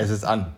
[0.00, 0.54] Es ist an.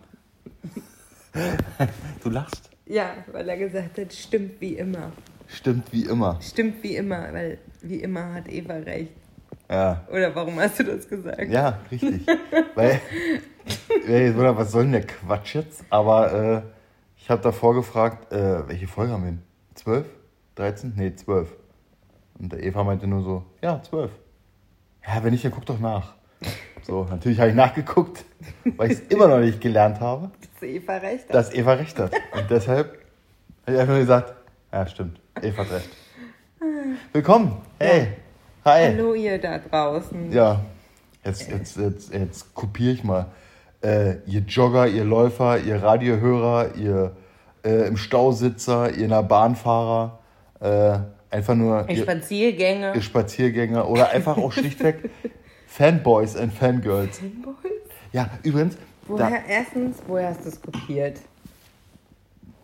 [2.23, 2.69] Du lachst.
[2.85, 5.11] Ja, weil er gesagt hat, stimmt wie immer.
[5.47, 6.39] Stimmt wie immer.
[6.39, 9.13] Stimmt wie immer, weil wie immer hat Eva recht.
[9.67, 10.05] Ja.
[10.11, 11.49] Oder warum hast du das gesagt?
[11.49, 12.27] Ja, richtig.
[12.75, 13.01] Weil,
[14.05, 15.85] ey, oder was soll denn der Quatsch jetzt?
[15.89, 16.61] Aber äh,
[17.17, 19.41] ich habe davor gefragt, äh, welche Folge haben wir denn?
[19.73, 20.05] 12?
[20.53, 20.93] 13?
[20.95, 21.51] Nee, 12.
[22.37, 24.11] Und der Eva meinte nur so, ja, 12.
[25.07, 26.13] Ja, wenn nicht, dann guck doch nach.
[26.83, 28.23] So, natürlich habe ich nachgeguckt,
[28.77, 31.35] weil ich es immer noch nicht gelernt habe, Dass Eva recht hat.
[31.35, 32.11] dass Eva recht hat.
[32.33, 32.97] Und deshalb
[33.65, 34.33] habe ich einfach nur gesagt,
[34.71, 35.89] ja, stimmt, Eva hat recht.
[37.13, 38.07] Willkommen, hey,
[38.65, 38.85] hi.
[38.87, 40.31] Hallo ihr da draußen.
[40.31, 40.61] Ja,
[41.23, 43.27] jetzt, jetzt, jetzt, jetzt kopiere ich mal.
[43.83, 47.15] Äh, ihr Jogger, ihr Läufer, ihr Radiohörer, ihr
[47.63, 50.19] äh, im Stausitzer, ihr in der Bahnfahrer,
[50.59, 50.99] äh,
[51.35, 52.93] einfach nur ihr, Spaziergänge.
[52.95, 55.09] ihr Spaziergänger oder einfach auch schlichtweg
[55.75, 57.19] Fanboys and Fangirls.
[57.19, 57.55] Fanboys?
[58.11, 61.17] Ja, übrigens, da, Woher, erstens, woher hast du es kopiert?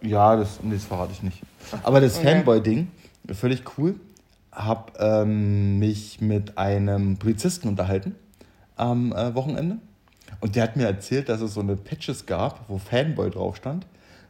[0.01, 1.41] ja, das, nee, das verrate ich nicht.
[1.83, 2.27] Aber das Okay.
[2.27, 2.87] Fanboy-Ding,
[3.33, 3.95] völlig cool.
[4.51, 8.13] Hab ähm, mich mit einem Polizisten unterhalten
[8.75, 9.77] am äh, Wochenende.
[10.41, 13.85] Und der hat mir erzählt, dass es so eine Patches gab, wo Fanboy drauf stand,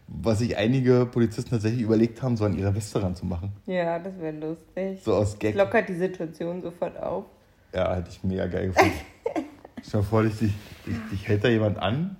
[0.08, 3.52] was sich einige Polizisten tatsächlich überlegt haben, so an ihre Weste ranzumachen.
[3.66, 5.02] Ja, das wäre lustig.
[5.04, 5.56] So aus Das Gag.
[5.56, 7.26] lockert die Situation sofort auf.
[7.74, 8.94] Ja, hätte ich mega geil gefunden.
[9.88, 10.54] Stell dir vor, dich, dich,
[10.86, 12.16] dich, dich hält da jemand an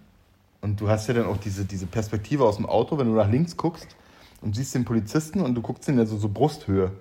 [0.62, 3.30] und du hast ja dann auch diese, diese Perspektive aus dem Auto, wenn du nach
[3.30, 3.96] links guckst
[4.42, 6.92] und siehst den Polizisten und du guckst ihn ja so, so Brusthöhe.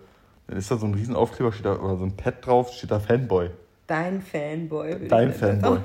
[0.47, 2.91] Dann ist da so ein riesen Aufkleber steht da, oder so ein Pad drauf, steht
[2.91, 3.51] da Fanboy.
[3.87, 5.09] Dein Fanboy.
[5.09, 5.81] Dein Fanboy.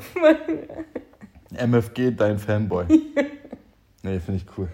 [1.51, 2.85] MFG, dein Fanboy.
[4.03, 4.69] nee, finde ich cool.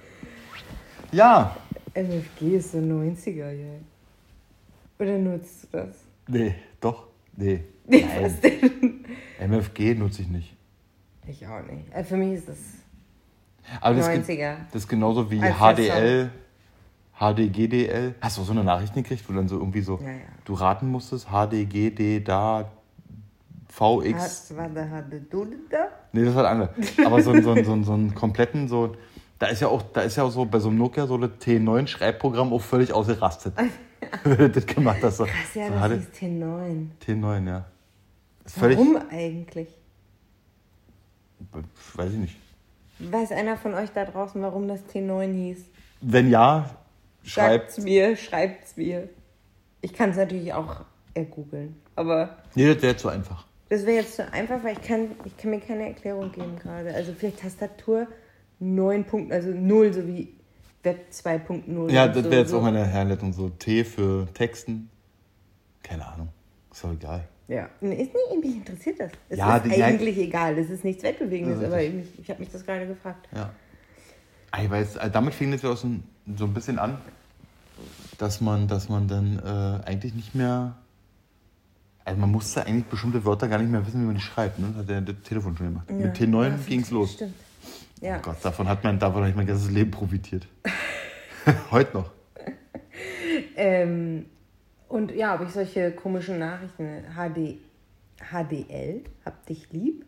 [1.12, 1.56] Ja,
[1.94, 3.74] MFG ist so 90er, ja.
[5.00, 5.96] Oder nutzt du das?
[6.28, 7.08] nee, doch,
[7.38, 7.64] nee.
[7.90, 8.24] Nee, Nein.
[8.26, 9.06] was denn?
[9.40, 10.54] MFG nutze ich nicht.
[11.26, 11.94] Ich auch nicht.
[11.94, 12.58] Also für mich ist das
[13.80, 14.56] Aber das, ist ge- 90er.
[14.74, 16.30] das ist genauso wie Als HDL,
[17.18, 18.16] HDGDL.
[18.20, 20.16] Hast du auch so eine Nachricht gekriegt, wo dann so irgendwie so Ja, ja.
[20.44, 21.28] du raten musstest?
[21.30, 22.70] HDGD, da,
[23.70, 24.56] VX.
[24.58, 25.02] War da?
[25.30, 25.88] Du da?
[26.12, 26.70] Nee, das war das andere.
[27.06, 28.96] Aber so, so, so, so einen kompletten, so.
[29.40, 31.24] Da ist ja auch, da ist ja auch so bei so einem Nokia so ein
[31.40, 33.54] T9-Schreibprogramm auch völlig ausgerastet.
[34.54, 35.18] Das gemacht hast.
[35.18, 36.88] So, Krass, ja, so das ist T9.
[37.06, 37.66] T9, ja.
[38.46, 38.62] Ist.
[38.62, 39.70] Warum eigentlich?
[41.96, 42.36] Weiß ich nicht.
[43.00, 45.66] Weiß einer von euch da draußen, warum das T9 hieß?
[46.02, 46.70] Wenn ja,
[47.24, 47.74] schreibt.
[47.74, 49.10] Schreibt's mir, schreibt's mir.
[49.82, 50.82] Ich kann es natürlich auch
[51.14, 51.76] ergoogeln.
[51.96, 53.46] Aber Nee, das wäre zu einfach.
[53.70, 56.94] das wäre jetzt zu einfach, weil ich kann, ich kann mir keine Erklärung geben gerade.
[56.94, 58.08] Also vielleicht Tastatur
[58.60, 60.34] 9 Punkt, also 0, so wie
[60.84, 61.92] Web 2.0.
[61.92, 62.60] Ja, das so, wäre jetzt so.
[62.60, 63.34] auch meine Herleitung.
[63.34, 64.90] So T für Texten.
[65.84, 66.30] Keine Ahnung.
[66.72, 67.28] Ist doch egal.
[67.48, 69.12] Ja, ist nicht, mich interessiert das.
[69.30, 72.50] Es Ja, ist eigentlich egal, es ist nichts Weltbewegendes, Ja, aber ich, ich habe mich
[72.52, 73.28] das gerade gefragt.
[73.34, 73.52] Ja.
[74.62, 76.04] Ich weiß, äh, damit fing das ja auch so ein,
[76.36, 76.98] so ein bisschen an,
[78.18, 80.76] dass man, dass man dann äh, eigentlich nicht mehr.
[82.04, 84.60] Also man musste eigentlich bestimmte Wörter gar nicht mehr wissen, wie man die schreibt.
[84.60, 84.68] Ne?
[84.70, 85.90] Das hat ja das Telefon schon gemacht.
[85.92, 87.14] Mit Ja, T9 ja, ging's los.
[87.14, 87.34] Stimmt.
[88.02, 88.18] Ja.
[88.18, 90.48] Oh Gott, davon hat man, davon habe ich mein ganzes Leben profitiert.
[91.72, 92.12] Heute noch.
[93.56, 94.26] Ähm,
[94.88, 97.58] und ja, ob ich solche komischen Nachrichten, HD,
[98.32, 100.06] HDL, hab dich lieb,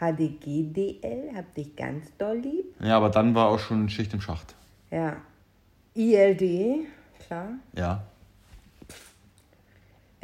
[0.00, 4.54] HDGDL, hab dich ganz doll lieb, Ja, aber dann war auch schon Schicht im Schacht.
[4.90, 5.16] ja,
[5.94, 6.86] ILD,
[7.26, 8.04] klar, Ja.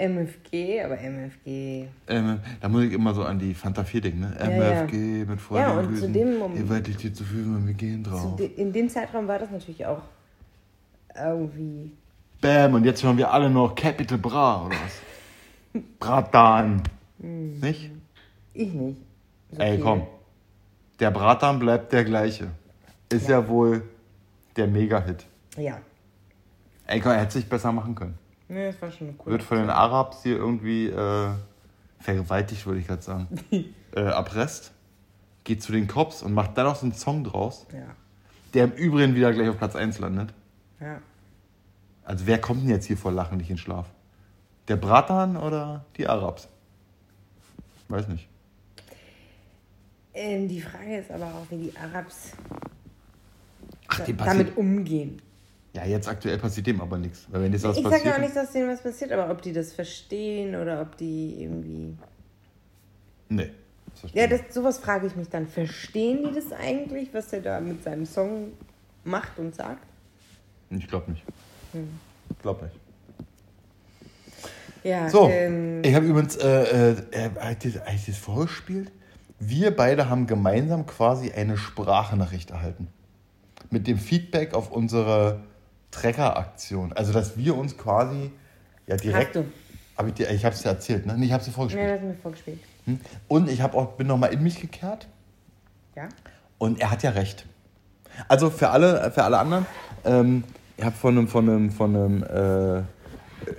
[0.00, 4.37] MFG, aber MFG, Ähm, da muss ich immer so an die Fanta 4 denken, ne?
[4.38, 4.83] Ja, ja.
[4.83, 7.75] MFG mit Freude Ja, und zu dem Moment- Ihr werdet dir zu fühlen, wenn wir
[7.75, 8.37] gehen drauf.
[8.37, 10.03] de, in dem Zeitraum war das natürlich auch
[11.15, 11.93] irgendwie,
[12.41, 15.83] Bam, und jetzt hören wir alle noch Capital Bra, oder was?
[15.99, 16.82] Bratan.
[17.21, 17.61] Hm.
[17.61, 17.91] Nicht?
[18.55, 18.99] ich nicht.
[19.53, 19.84] So Ey, viel.
[19.84, 20.03] komm.
[21.00, 22.49] Der Bratan bleibt der gleiche.
[23.12, 23.82] Ist ja, wohl
[24.56, 25.27] der Mega-Hit.
[25.56, 25.78] Ja,
[26.87, 28.15] Ey, komm, er hätte sich besser machen können.
[28.50, 29.33] Ne, das war schon cool.
[29.33, 31.31] Wird von den Arabs hier irgendwie äh,
[32.00, 33.28] vergewaltigt, würde ich gerade sagen.
[33.50, 34.72] äh, erpresst.
[35.44, 37.79] Geht zu den Cops und macht dann noch so einen Song draus, Ja,
[38.52, 40.35] der im Übrigen wieder gleich auf Platz 1 landet.
[40.81, 41.00] ja.
[42.05, 43.87] Also wer kommt denn jetzt hier vor Lachen nicht in Schlaf?
[44.67, 46.49] Der Bratan oder die Arabs?
[47.88, 48.26] Weiß nicht.
[50.14, 52.32] Ähm, die Frage ist aber auch, wie die Arabs
[53.87, 54.56] Ach, damit passiert.
[54.56, 55.23] umgehen.
[55.72, 57.26] Ja, jetzt aktuell passiert dem aber nichts.
[57.31, 59.40] Weil wenn jetzt was Ich sage ja auch nicht, dass denen was passiert, aber ob
[59.43, 61.96] die das verstehen oder ob die irgendwie.
[63.28, 63.50] Nee.
[64.02, 65.46] das Ja, das, sowas frage ich mich dann.
[65.46, 68.52] Verstehen die das eigentlich, was er da mit seinem Song
[69.05, 69.87] macht und sagt?
[70.70, 71.22] Ich glaube nicht.
[71.72, 71.88] Hm.
[72.31, 72.76] Ich glaube nicht.
[74.82, 78.90] Ja, So, ähm, ich habe übrigens, äh, äh, äh, das, das vorgespielt?
[79.40, 82.88] wir beide haben gemeinsam quasi eine Sprachnachricht erhalten.
[83.70, 85.40] Mit dem Feedback auf unsere
[85.90, 86.92] Trecker-Aktion.
[86.92, 88.31] Also, dass wir uns quasi
[88.87, 89.37] ja direkt.
[89.37, 89.52] Hast du?
[89.96, 91.14] Hab ich dir, ich habe es dir erzählt, ne?
[91.16, 91.87] Nee, ich habe es dir vorgespielt.
[91.87, 92.58] Ja, das mir vorgespielt.
[92.87, 93.00] Hm?
[93.28, 95.06] Und ich hab auch, bin nochmal in mich gekehrt
[95.94, 96.08] Ja?
[96.58, 97.44] und er hat ja recht.
[98.28, 99.66] Also für alle, für alle anderen,
[100.04, 100.44] ähm,
[100.76, 102.84] ich habe von einem, von einem, von einem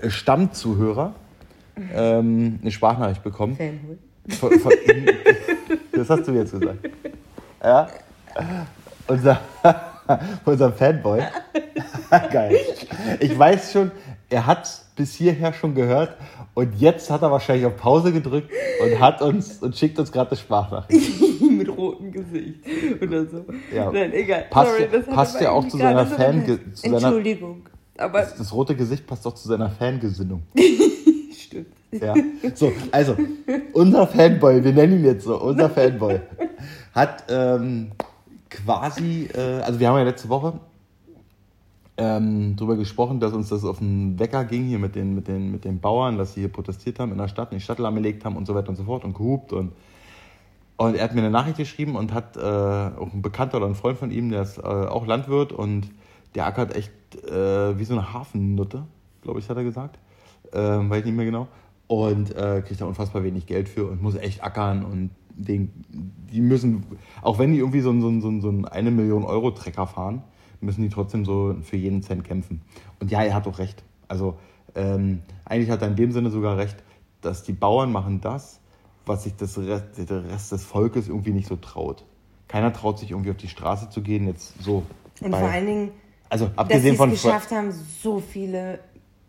[0.03, 1.13] äh, Stammzuhörer
[1.93, 3.55] ähm, eine Sprachnachricht bekommen.
[3.55, 3.97] Fanboy.
[4.29, 4.71] Von, von,
[5.91, 6.89] das hast du jetzt gesagt.
[7.63, 7.87] Ja.
[9.07, 9.39] Unser,
[10.45, 11.21] unser Fanboy.
[12.31, 12.57] Geil.
[13.19, 13.91] Ich weiß schon,
[14.29, 16.15] er hat bis hierher schon gehört
[16.53, 18.51] und jetzt hat er wahrscheinlich auf Pause gedrückt
[18.83, 21.41] und hat uns und schickt uns gerade eine Sprachnachricht.
[21.41, 22.59] Mit rotem Gesicht
[23.01, 23.45] oder so.
[23.73, 23.91] Ja.
[23.91, 24.45] Nein, egal.
[24.49, 26.95] Passt Sorry, ja- das hat passt ja auch zu seiner gerade Fan- so zu seiner-
[27.07, 27.67] Entschuldigung.
[27.97, 30.43] Aber Das rote Gesicht passt doch zu seiner Fangesinnung.
[31.37, 31.67] stimmt.
[31.91, 32.13] Ja.
[32.55, 33.17] So, also,
[33.73, 36.19] unser Fanboy, wir nennen ihn jetzt so, unser Fanboy,
[36.95, 37.91] hat ähm,
[38.49, 40.53] quasi, äh, also wir haben ja letzte Woche
[42.01, 45.51] ähm, darüber gesprochen, dass uns das auf den Wecker ging hier mit den, mit, den,
[45.51, 48.25] mit den Bauern, dass sie hier protestiert haben in der Stadt, in die Stadt lahmgelegt
[48.25, 49.71] haben und so weiter und so fort und gehupt und
[50.77, 53.75] und er hat mir eine Nachricht geschrieben und hat äh, auch ein Bekannter oder ein
[53.75, 55.91] Freund von ihm, der ist äh, auch Landwirt und
[56.33, 56.91] der ackert echt
[57.23, 58.85] äh, wie so eine Hafennutte,
[59.21, 59.99] glaube ich, hat er gesagt.
[60.51, 61.47] Ähm, weiß ich nicht mehr genau.
[61.85, 65.71] Und äh, kriegt da unfassbar wenig Geld für und muss echt ackern und den,
[66.31, 66.83] die müssen,
[67.21, 70.23] auch wenn die irgendwie so, so, so, so einen eine Million Euro Trecker fahren,
[70.61, 72.61] müssen die trotzdem so für jeden Cent kämpfen.
[72.99, 73.83] Und ja, er hat auch recht.
[74.07, 74.37] Also
[74.75, 76.77] ähm, eigentlich hat er in dem Sinne sogar recht,
[77.21, 78.59] dass die Bauern machen das,
[79.05, 82.05] was sich das Rest, der Rest des Volkes irgendwie nicht so traut.
[82.47, 84.83] Keiner traut sich irgendwie auf die Straße zu gehen, jetzt so.
[85.21, 85.91] Und bei- vor allen Dingen,
[86.29, 88.79] also dass sie abgesehen es geschafft haben, so viele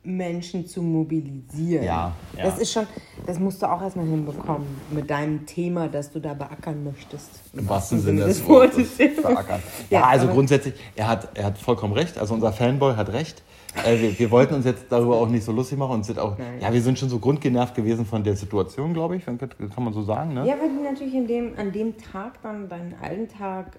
[0.04, 1.84] Menschen zu mobilisieren.
[1.84, 2.44] Ja, ja.
[2.44, 2.87] Das ist schon,
[3.26, 7.31] das musst du auch erstmal hinbekommen mit deinem Thema, das du da beackern möchtest.
[7.52, 8.93] Im wahrsten Sinne des Wortes.
[8.93, 9.62] Verackern.
[9.90, 12.19] Ja, Ja, also grundsätzlich, er hat, er hat vollkommen recht.
[12.19, 13.43] Also unser Fanboy hat recht.
[13.84, 16.37] Äh, wir, wir wollten uns jetzt darüber auch nicht so lustig machen und sind auch,
[16.37, 16.60] Nein.
[16.60, 19.93] ja, wir sind schon so grundgenervt gewesen von der Situation, glaube ich, kann, kann man
[19.93, 20.46] so sagen, ne?
[20.46, 23.78] Ja, weil die natürlich in dem, an dem Tag dann deinen Alltag äh,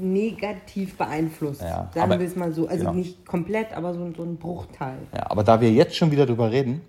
[0.00, 1.62] negativ beeinflusst.
[1.62, 2.66] Ja, Sagen aber- wir es mal so.
[2.66, 2.94] Also genau.
[2.94, 4.98] nicht komplett, aber so, so ein Bruchteil.
[5.14, 6.80] Ja, aber da wir jetzt schon wieder drüber reden,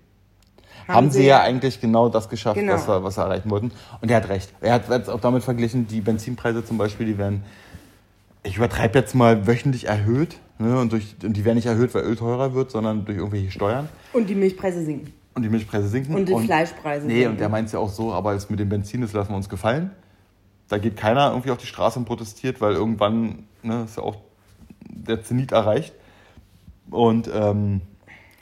[0.86, 2.72] haben, sie ja eigentlich genau das geschafft, Genau.
[2.74, 3.72] was, wir, was wir erreichen wollten.
[4.00, 4.50] Und er hat recht.
[4.60, 7.42] Er hat jetzt auch damit verglichen, die Benzinpreise zum Beispiel, die werden,
[8.42, 10.36] ich übertreibe jetzt mal, wöchentlich erhöht.
[10.58, 10.78] Ne?
[10.80, 13.88] Und, durch, und die werden nicht erhöht, weil Öl teurer wird, sondern durch irgendwelche Steuern.
[14.14, 15.12] Und die Milchpreise sinken.
[15.34, 16.14] Und die Milchpreise sinken.
[16.14, 17.30] Und die Fleischpreise Nee, sinken.
[17.32, 19.36] und der meint es ja auch so, aber jetzt mit dem Benzin, das lassen wir
[19.36, 19.90] uns gefallen.
[20.68, 24.16] Da geht keiner irgendwie auf die Straße und protestiert, weil irgendwann ne, ist ja auch
[24.80, 25.94] der Zenit erreicht.
[26.90, 27.80] Und ähm,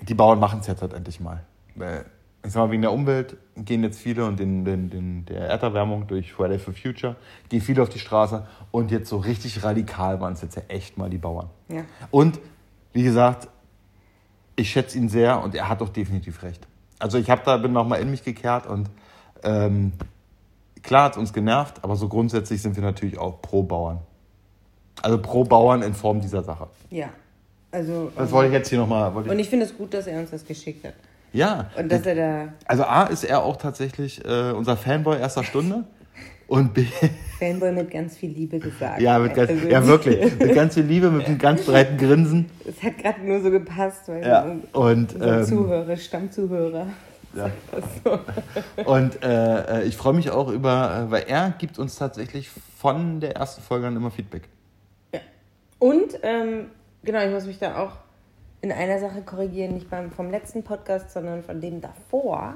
[0.01, 1.45] die Bauern machen es jetzt halt endlich mal.
[2.45, 6.07] Ich sag mal, wegen der Umwelt gehen jetzt viele und den, den, den, der Erderwärmung
[6.07, 7.17] durch Friday for Future
[7.49, 8.47] gehen viele auf die Straße.
[8.71, 11.51] Und jetzt so richtig radikal waren es jetzt ja echt mal die Bauern.
[11.69, 11.83] Ja.
[12.11, 12.39] Und
[12.93, 13.49] wie gesagt,
[14.55, 16.67] ich schätze ihn sehr und er hat doch definitiv recht.
[16.99, 18.89] Also ich habe da bin noch mal in mich gekehrt und
[19.43, 19.93] ähm,
[20.83, 23.99] klar hat es uns genervt, aber so grundsätzlich sind wir natürlich auch pro Bauern.
[25.03, 26.69] Also pro Bauern in Form dieser Sache.
[26.91, 27.09] Ja.
[27.71, 29.13] Also, Das wollte ich jetzt hier nochmal.
[29.15, 30.95] und ich finde es gut, dass er uns das geschickt hat.
[31.33, 31.71] Ja.
[31.77, 35.85] Und dass er da Also A ist er auch tatsächlich äh, unser Fanboy erster Stunde.
[36.49, 36.87] Und B,
[37.41, 39.01] Fanboy mit ganz viel Liebe gesagt.
[39.01, 42.49] ja, mit ganz, Also, ja wirklich, mit ganz viel Liebe, mit einem ganz breiten Grinsen.
[42.65, 46.87] Es hat gerade nur so gepasst, weil Ja, un- und, unser ähm, Zuhörer, Stammzuhörer.
[47.37, 47.51] Ja.
[48.05, 48.19] So.
[48.85, 53.37] Und äh, ich freue mich auch über, äh, weil er gibt uns tatsächlich von der
[53.37, 54.49] ersten Folge an immer Feedback.
[55.79, 56.71] Und, ähm,
[57.05, 57.93] genau, ich muss mich da auch
[58.63, 62.55] in einer Sache korrigieren, nicht beim, vom letzten Podcast, sondern von dem davor.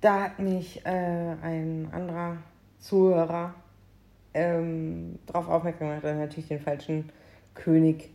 [0.00, 0.88] Da hat mich äh,
[1.42, 2.38] ein anderer
[2.78, 3.54] Zuhörer
[4.32, 7.10] ähm, darauf aufmerksam gemacht, dass ich natürlich den falschen
[7.54, 8.10] König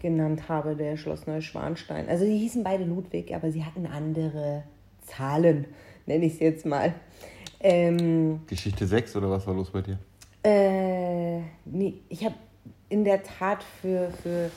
[0.00, 2.08] genannt habe, der Schloss Neuschwanstein.
[2.08, 4.64] Also die hießen beide Ludwig, aber sie hatten andere
[5.10, 5.66] Zahlen,
[6.06, 6.94] nenne ich es jetzt mal.
[7.60, 9.98] Ähm, Geschichte 6 oder was war los bei dir?
[10.42, 12.34] äh, nee, ich habe
[12.88, 14.50] in der Tat für, für,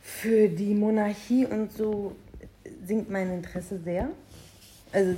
[0.00, 2.16] für die Monarchie und so
[2.84, 4.08] sinkt mein Interesse sehr.
[4.92, 5.12] Also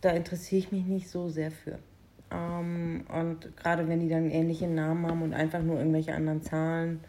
[0.00, 1.78] da- interessiere ich mich nicht so sehr für.
[2.30, 7.00] Ähm, und gerade wenn die dann ähnliche Namen haben und einfach nur irgendwelche anderen Zahlen,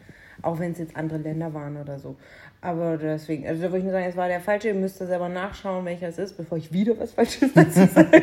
[0.42, 2.16] auch wenn es jetzt andere Länder waren oder so.
[2.62, 5.06] Aber deswegen, also da würde ich nur sagen, es war der falsche, ihr müsst da
[5.06, 8.22] selber nachschauen, welcher es ist, bevor ich wieder was Falsches dazu sage.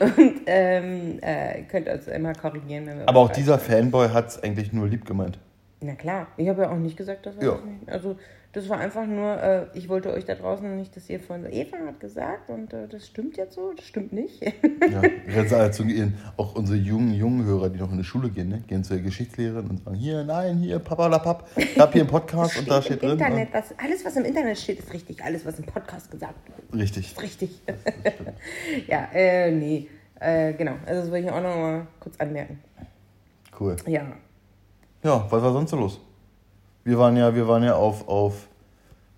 [0.00, 4.42] und ähm, äh, könnt uns immer korrigieren, wenn wir Aber auch dieser Fanboy hat es
[4.42, 5.38] eigentlich nur lieb gemeint.
[5.80, 7.54] Na klar, ich habe ja auch nicht gesagt, dass wir Ja.
[7.54, 7.88] das nicht.
[7.88, 8.16] Also
[8.54, 11.78] Das war einfach nur, äh, ich wollte euch da draußen nicht, dass ihr von Eva
[11.86, 14.42] hat gesagt und äh, das stimmt jetzt so, das stimmt nicht.
[14.90, 18.62] Ja, zu gehen, auch unsere jungen, jungen Hörer, die noch in die Schule gehen, ne,
[18.66, 22.10] gehen zur Geschichtslehrerin und sagen, hier, nein, hier, Papa la Papp, ich habe hier einen
[22.10, 23.16] Podcast und da steht drin.
[23.16, 23.24] ne?
[23.24, 25.24] Internet, was, alles, was im Internet steht, ist richtig.
[25.24, 27.12] Alles, was im Podcast gesagt wird, richtig.
[27.12, 27.62] ist richtig.
[28.86, 29.88] ja, äh, nee.
[30.20, 32.60] Äh, genau, also das wollte ich auch noch mal kurz anmerken.
[33.58, 33.76] Cool.
[33.86, 34.12] Ja.
[35.02, 36.00] Ja, was war sonst so los?
[36.84, 38.48] Wir waren ja, wir waren ja auf, auf,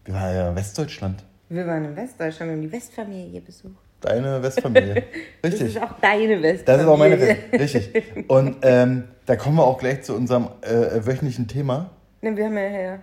[0.05, 1.25] wir waren ja in Westdeutschland.
[1.49, 3.75] Wir waren in Westdeutschland, wir haben die Westfamilie besucht.
[4.01, 5.03] Deine Westfamilie.
[5.43, 5.77] Das Richtig.
[5.77, 6.65] ist auch deine Westfamilie.
[6.65, 7.39] Das ist auch meine Welt.
[7.53, 8.29] Richtig.
[8.29, 11.91] Und ähm, da kommen wir auch gleich zu unserem äh, wöchentlichen Thema.
[12.21, 13.03] Ne, wir haben ja hier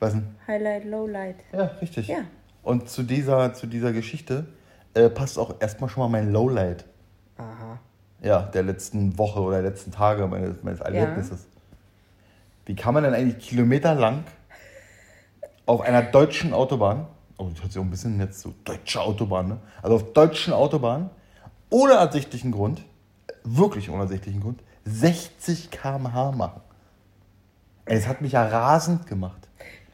[0.00, 0.26] Was denn?
[0.46, 1.36] Highlight, Lowlight.
[1.52, 2.08] Ja, richtig.
[2.08, 2.18] Ja.
[2.62, 4.46] Und zu dieser, zu dieser Geschichte
[4.94, 6.84] äh, passt auch erstmal schon mal mein Lowlight.
[7.36, 7.78] Aha.
[8.22, 11.46] Ja, der letzten Woche oder der letzten Tage meines, meines Erlebnisses.
[12.68, 14.24] Wie kann man denn eigentlich kilometerlang
[15.64, 17.06] auf einer deutschen Autobahn,
[17.38, 19.58] oh, das hört sich auch ein bisschen jetzt so, deutsche Autobahn, ne?
[19.82, 21.08] Also auf deutschen Autobahnen,
[21.70, 22.84] ohne ersichtlichen Grund,
[23.42, 26.60] wirklich ohne ersichtlichen Grund, 60 km/h machen?
[27.86, 29.48] Es hat mich ja rasend gemacht.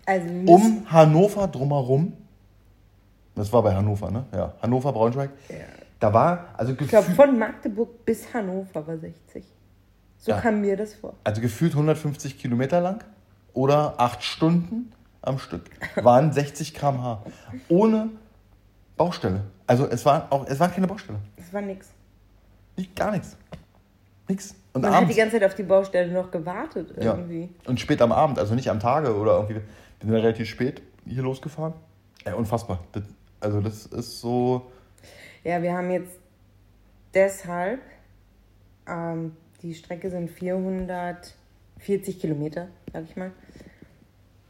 [0.05, 2.13] Also Um Hannover drumherum,
[3.37, 4.25] das war bei Hannover, ne?
[4.33, 5.31] Ja, Hannover, Braunschweig.
[6.01, 9.45] Da war, also Ich glaube, von Magdeburg bis Hannover war 60.
[10.25, 10.41] So Ja.
[10.41, 11.13] kam mir das vor.
[11.23, 13.05] also gefühlt 150 Kilometer lang
[13.53, 14.91] oder 8 Stunden
[15.21, 15.65] am Stück
[15.97, 17.23] waren 60 km/h.
[17.69, 18.09] Ohne
[18.97, 19.43] Baustelle.
[19.67, 21.19] Also es war auch, es war keine Baustelle.
[21.37, 21.91] Das war nix.
[22.75, 23.37] Nicht, gar nichts.
[24.27, 24.55] Nix.
[24.73, 27.15] Und Man hat die ganze Zeit auf die Baustelle noch gewartet ja.
[27.15, 27.51] irgendwie.
[27.67, 29.57] Und spät am Abend, also nicht am Tage oder irgendwie.
[29.57, 29.63] Wir
[30.01, 31.75] sind ja relativ spät hier losgefahren.
[32.25, 32.81] Ja, unfassbar.
[32.93, 33.03] Das,
[33.41, 34.71] also das ist so.
[35.45, 36.19] Ja, wir haben jetzt
[37.13, 37.83] deshalb,
[38.89, 43.33] ähm, die Strecke sind 440 Kilometer, sag ich mal.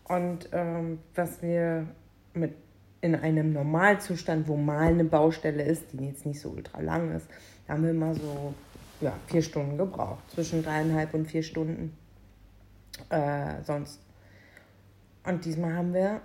[0.04, 1.86] Und ähm, was wir
[2.34, 2.54] mit
[3.00, 7.28] in einem Normalzustand, wo mal eine Baustelle ist, die jetzt nicht so ultra lang ist,
[7.66, 8.54] da haben wir mal so
[9.00, 10.28] ja, vier Stunden gebraucht.
[10.30, 11.96] Zwischen dreieinhalb und vier Stunden.
[13.10, 14.00] Äh, sonst.
[15.24, 16.22] Und diesmal haben wir,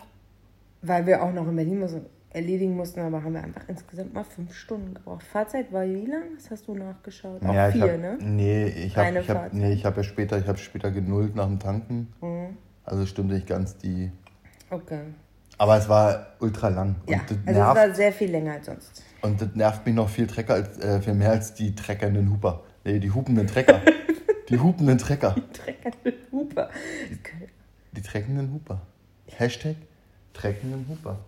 [0.81, 4.23] weil wir auch noch in Berlin müssen, erledigen mussten, aber haben wir einfach insgesamt mal
[4.23, 5.23] fünf Stunden gebraucht.
[5.23, 6.23] Fahrzeit war wie lang?
[6.35, 7.43] Das hast du nachgeschaut?
[7.43, 8.17] Auch ja, ich vier, hab, ne?
[8.21, 11.47] Nee, ich habe ich hab, nee, ich hab ja später, ich habe später genullt nach
[11.47, 12.13] dem Tanken.
[12.21, 12.57] Mhm.
[12.83, 14.11] Also stimmte nicht ganz die.
[14.69, 15.01] Okay.
[15.57, 16.95] Aber es war ultra lang.
[17.05, 19.03] Und, Ja, das also es war sehr viel länger als sonst.
[19.21, 22.63] und das nervt mich noch viel, Trecker als, äh, viel mehr als die treckernden Huper.
[22.85, 23.81] Nee, die hupenden Trecker.
[24.49, 25.35] die hupenden Trecker.
[25.53, 26.69] Treckernde Hupe.
[27.91, 28.81] Die treckenden Huper.
[29.27, 29.75] Hashtag
[30.33, 31.19] treckenden Huper.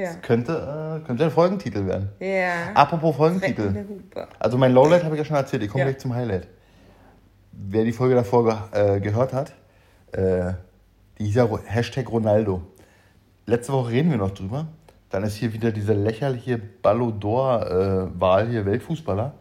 [0.00, 0.14] Ja.
[0.22, 2.08] Könnte, äh, könnte ein Folgentitel werden.
[2.20, 2.72] Ja.
[2.74, 3.84] Apropos Folgentitel.
[4.38, 5.90] Also mein Lowlight habe ich ja schon erzählt, ich komme Ja.
[5.90, 6.48] gleich zum Highlight.
[7.52, 9.52] Wer die Folge davor ge äh, gehört hat,
[10.12, 10.52] äh,
[11.18, 12.62] die hieß ja Ro- Hashtag Ronaldo.
[13.46, 14.66] Letzte Woche reden wir noch drüber.
[15.10, 19.34] Dann ist hier wieder diese lächerliche Ballon d'Or-Wahl hier, Weltfußballer.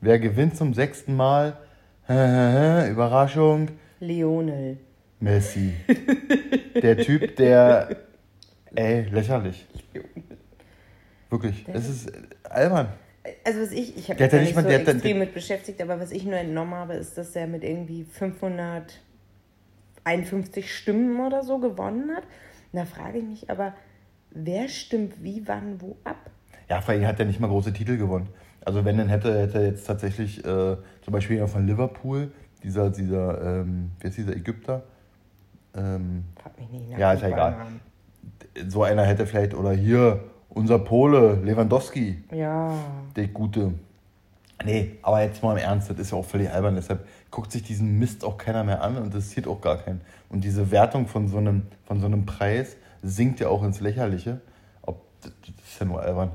[0.00, 1.56] Wer gewinnt zum sechsten Mal?
[2.08, 3.68] Überraschung,
[4.00, 4.76] Lionel.
[5.20, 5.72] Messi.
[6.82, 7.88] Der Typ, der...
[8.74, 9.66] Ey, lächerlich.
[11.30, 12.12] Wirklich, es ist
[12.44, 12.88] albern.
[13.44, 15.32] Also was ich, ich habe Der mich nicht mal- so der hat dann- extrem mit
[15.34, 21.42] beschäftigt, aber was ich nur entnommen habe, ist, dass er mit irgendwie 551 Stimmen oder
[21.42, 22.24] so gewonnen hat.
[22.72, 23.72] Und da frage ich mich aber,
[24.30, 26.30] wer stimmt wie, wann, wo ab?
[26.68, 28.28] Ja, vor allem hat er nicht mal große Titel gewonnen.
[28.64, 33.60] Also wenn, dann hätte, hätte er jetzt tatsächlich äh, zum Beispiel von Liverpool, dieser, dieser,
[33.60, 34.82] ähm, wer ist dieser Ägypter?
[35.76, 37.52] Ähm, Frag mich nicht nach Ja, ist ja egal.
[37.52, 37.80] Fußballnamen.
[38.68, 42.72] So einer hätte vielleicht, oder hier, unser Pole, Lewandowski, Ja.
[43.16, 43.74] der Gute.
[44.64, 46.76] Nee, aber jetzt mal im Ernst, das ist ja auch völlig albern.
[46.76, 50.00] Deshalb guckt sich diesen Mist auch keiner mehr an und interessiert auch gar keinen.
[50.30, 54.40] Und diese Wertung von so einem, von so einem Preis sinkt ja auch ins Lächerliche.
[54.82, 55.32] Ob, das
[55.66, 56.30] ist ja nur albern.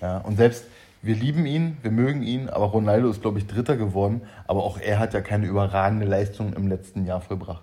[0.00, 0.66] Ja, und selbst
[1.00, 4.20] wir lieben ihn, wir mögen ihn, aber Ronaldo ist, glaube ich, Dritter geworden.
[4.46, 7.62] Aber auch er hat ja keine überragende Leistung im letzten Jahr vollbracht.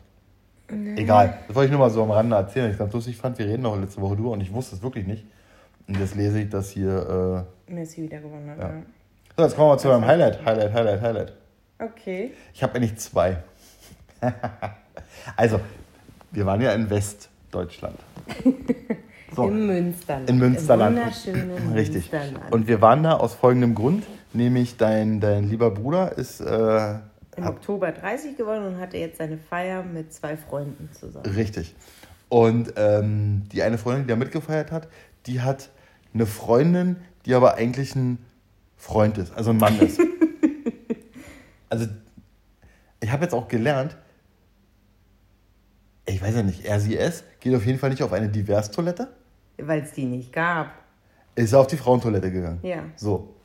[0.95, 2.65] Egal, das wollte ich nur mal so am Rande erzählen.
[2.65, 4.83] weil Ich ganz lustig fand, wir reden noch letzte Woche drüber und ich wusste es
[4.83, 5.25] wirklich nicht.
[5.87, 7.45] Und jetzt lese ich das hier.
[7.67, 8.59] Äh, Messi wieder gewonnen hat.
[8.59, 8.67] Ja.
[8.67, 8.73] Ja.
[9.37, 10.45] so, jetzt kommen wir zu meinem Highlight.
[10.45, 11.33] Highlight, Highlight, Highlight.
[11.79, 12.31] Okay.
[12.53, 13.37] Ich habe eigentlich zwei.
[15.35, 15.59] also,
[16.31, 17.97] wir waren ja in Westdeutschland.
[19.35, 20.27] So, Im Münsterland.
[20.27, 20.97] in Münsterland.
[20.97, 22.11] Im wunderschönen Richtig.
[22.11, 22.51] Münsterland.
[22.51, 26.95] Und wir waren da aus folgendem Grund, nämlich dein, dein lieber Bruder ist äh,
[27.35, 31.25] Im Oktober 30 geworden und hatte jetzt seine Feier mit zwei Freunden zusammen.
[31.25, 31.75] richtig.
[32.27, 34.87] Und ähm, die eine Freundin, die da mitgefeiert hat,
[35.25, 35.69] die hat
[36.13, 38.19] eine Freundin, die aber eigentlich ein
[38.77, 39.99] Freund ist, also ein Mann ist.
[41.69, 41.87] also
[42.99, 43.95] ich habe jetzt auch gelernt,
[46.05, 49.09] Ich weiß ja nicht, RCS geht auf jeden Fall nicht auf eine Divers-Toilette.
[49.57, 50.71] Weil es die nicht gab.
[51.35, 52.59] Ist auf die Frauentoilette gegangen.
[52.63, 52.83] Ja.
[52.95, 53.35] So.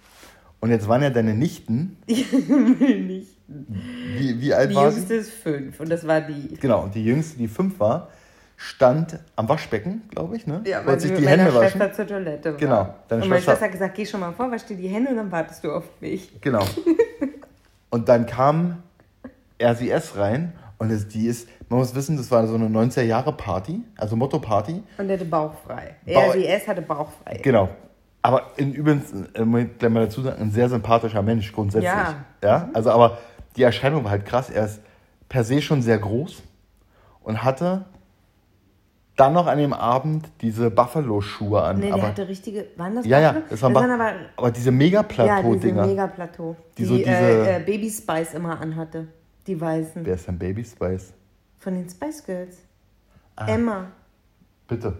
[0.60, 1.98] Und jetzt waren ja deine Nichten.
[2.06, 3.33] nicht.
[3.46, 4.96] Wie, wie alt Die war sie?
[4.98, 6.54] jüngste ist fünf und das war die.
[6.56, 8.08] Genau, und die jüngste, die fünf war,
[8.56, 10.62] stand am Waschbecken, glaube ich, ne?
[10.64, 11.78] Ja, Wollte weil sich sie die mit meiner Hände waschen.
[11.78, 12.58] Schwester zur Toilette war.
[12.58, 14.88] Genau, deine und meine Schwester- Schwester hat gesagt, geh schon mal vor, wasch dir die
[14.88, 16.40] Hände und dann wartest du auf mich.
[16.40, 16.64] Genau.
[17.90, 18.82] Und dann kam
[19.62, 24.16] RCS rein und es, die ist, man muss wissen, das war so eine 90er-Jahre-Party, also
[24.16, 24.82] Motto-Party.
[24.98, 25.94] Und der hatte Bauch frei.
[26.06, 27.38] Bauch- RDS hatte Bauch frei.
[27.42, 27.68] Genau.
[28.22, 31.84] Aber in, übrigens, äh, muss ich gleich mal dazu sagen, ein sehr sympathischer Mensch grundsätzlich.
[31.92, 32.14] Ja.
[32.42, 32.70] ja.
[32.72, 33.18] Also, aber
[33.56, 34.50] die Erscheinung war halt krass.
[34.50, 34.80] Er ist
[35.28, 36.42] per se schon sehr groß
[37.22, 37.84] und hatte
[39.16, 41.76] dann noch an dem Abend diese Buffalo-Schuhe an.
[41.78, 42.66] Nee, der aber, hatte richtige.
[42.76, 44.12] Waren das ja, ja, das waren, das waren aber.
[44.36, 45.86] aber diese Ja, diese Mega-Plateau-Dinger.
[45.86, 46.56] Mega-Plateau.
[46.76, 49.06] Die, Die so diese- äh, äh, Baby Spice immer anhatte.
[49.46, 50.04] Die weißen.
[50.04, 51.12] Wer ist denn Baby Spice?
[51.58, 52.56] Von den Spice Girls.
[53.36, 53.46] Ah.
[53.46, 53.86] Emma.
[54.66, 54.96] Bitte.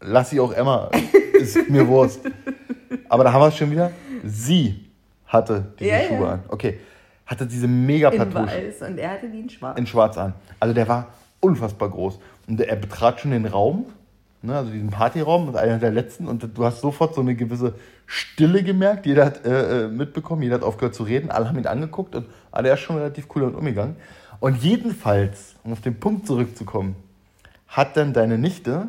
[0.00, 0.90] Lass sie auch Emma.
[1.34, 2.20] Ist mir Wurst.
[3.08, 3.90] Aber da haben wir es schon wieder.
[4.24, 4.90] Sie
[5.26, 6.08] hatte diese Ja, ja.
[6.08, 6.42] Schuhe an.
[6.48, 6.80] Okay.
[7.26, 8.82] Hatte diese In Mega-Plateau weiß.
[8.82, 9.78] Und er hatte die in schwarz.
[9.78, 10.34] in schwarz an.
[10.60, 11.08] Also der war
[11.40, 12.18] unfassbar groß.
[12.46, 13.86] Und er betrat schon den Raum,
[14.42, 16.28] ne, also diesen Partyraum, das einer der letzten.
[16.28, 17.74] Und du hast sofort so eine gewisse
[18.06, 19.06] Stille gemerkt.
[19.06, 21.30] Jeder hat äh, äh, mitbekommen, jeder hat aufgehört zu reden.
[21.30, 23.96] Alle haben ihn angeguckt und alle ist schon relativ cool damit umgegangen.
[24.40, 26.96] Und jedenfalls, um auf den Punkt zurückzukommen,
[27.68, 28.88] hat dann deine Nichte,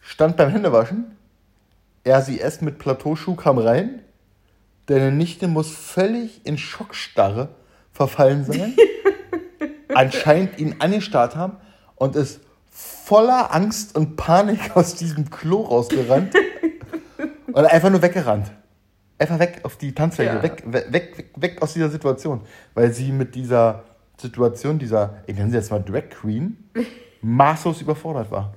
[0.00, 1.16] stand beim Händewaschen,
[2.06, 4.00] RCS mit Plateauschuh kam rein,
[4.86, 7.48] deine Nichte muss völlig in Schockstarre
[7.92, 8.74] verfallen sein,
[9.94, 11.56] anscheinend ihn angestarrt haben
[11.96, 16.34] und ist voller Angst und Panik aus diesem Klo rausgerannt
[17.52, 18.50] und einfach nur weggerannt.
[19.16, 20.42] Einfach weg auf die Tanzfläche, Ja.
[20.42, 22.40] weg, weg, weg, weg aus dieser Situation.
[22.74, 23.84] Weil sie mit dieser
[24.16, 26.68] Situation, dieser, ich nenne sie jetzt mal Drag Queen,
[27.22, 28.54] maßlos überfordert war.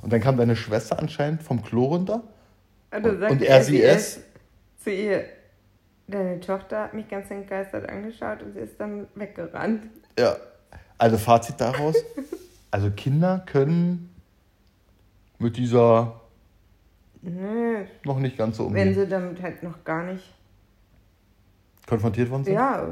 [0.00, 2.22] Und dann kam deine Schwester anscheinend vom Klo runter
[2.94, 4.20] Und, dann und sagte RCS,
[4.82, 5.24] zu ihr,
[6.08, 9.84] deine Tochter hat mich ganz entgeistert angeschaut und sie ist dann weggerannt.
[10.18, 10.36] ja,
[10.98, 11.96] also Fazit daraus,
[12.70, 14.14] also Kinder können
[15.38, 16.20] mit dieser
[17.22, 18.94] Nö, noch nicht ganz so wenn umgehen.
[18.94, 20.32] sie damit halt noch gar nicht.
[21.86, 22.54] Konfrontiert worden sind?
[22.54, 22.88] Ja,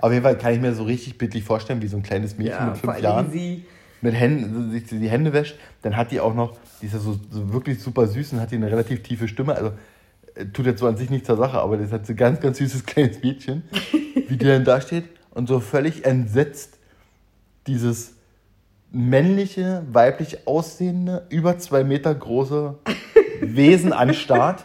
[0.00, 2.52] Auf jeden Fall kann ich mir so richtig bildlich vorstellen, wie so ein kleines Mädchen
[2.58, 3.64] ja mit fünf Jahren sie.
[4.02, 5.58] mit Händen, sich die Hände wäscht.
[5.80, 8.50] Dann hat die auch noch, die ist ja so, so wirklich super süß und hat
[8.50, 9.54] die eine relativ tiefe Stimme.
[9.54, 9.72] Also
[10.52, 12.58] tut jetzt so an sich nichts zur Sache, aber das hat so ein ganz, ganz
[12.58, 13.62] süßes kleines Mädchen,
[14.28, 16.78] wie die dann da steht und so völlig entsetzt
[17.66, 18.14] dieses
[18.90, 22.76] männliche, weiblich aussehende, über zwei Meter große
[23.40, 24.64] Wesen anstarrt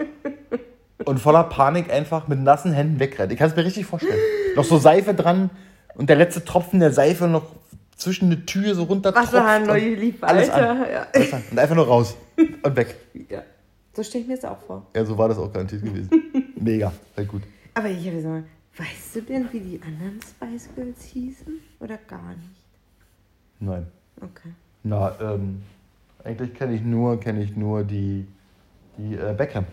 [1.05, 3.31] und voller Panik einfach mit nassen Händen wegrennt.
[3.31, 4.19] Ich kann es mir richtig vorstellen.
[4.55, 5.49] Noch so Seife dran
[5.95, 7.43] und der letzte Tropfen der Seife noch
[7.95, 10.69] zwischen die Tür so runter Wasserhahn, neue lief alles weiter.
[10.69, 10.85] an.
[10.91, 11.07] Ja.
[11.51, 12.15] Und einfach nur raus
[12.63, 12.95] und weg.
[13.29, 13.41] ja.
[13.99, 14.87] So stelle ich mir das auch vor.
[14.95, 16.09] Ja, so war das auch garantiert gewesen.
[16.55, 17.41] Mega, sehr gut.
[17.73, 18.43] Aber ich habe mal,
[18.77, 21.59] weißt du denn, wie die anderen Spice Girls hießen?
[21.81, 22.63] Oder gar nicht?
[23.59, 23.87] Nein.
[24.21, 24.53] Okay.
[24.83, 25.63] Na, ähm,
[26.23, 28.25] eigentlich kenne ich nur, kenne ich nur die,
[28.97, 29.65] die äh, Beckham.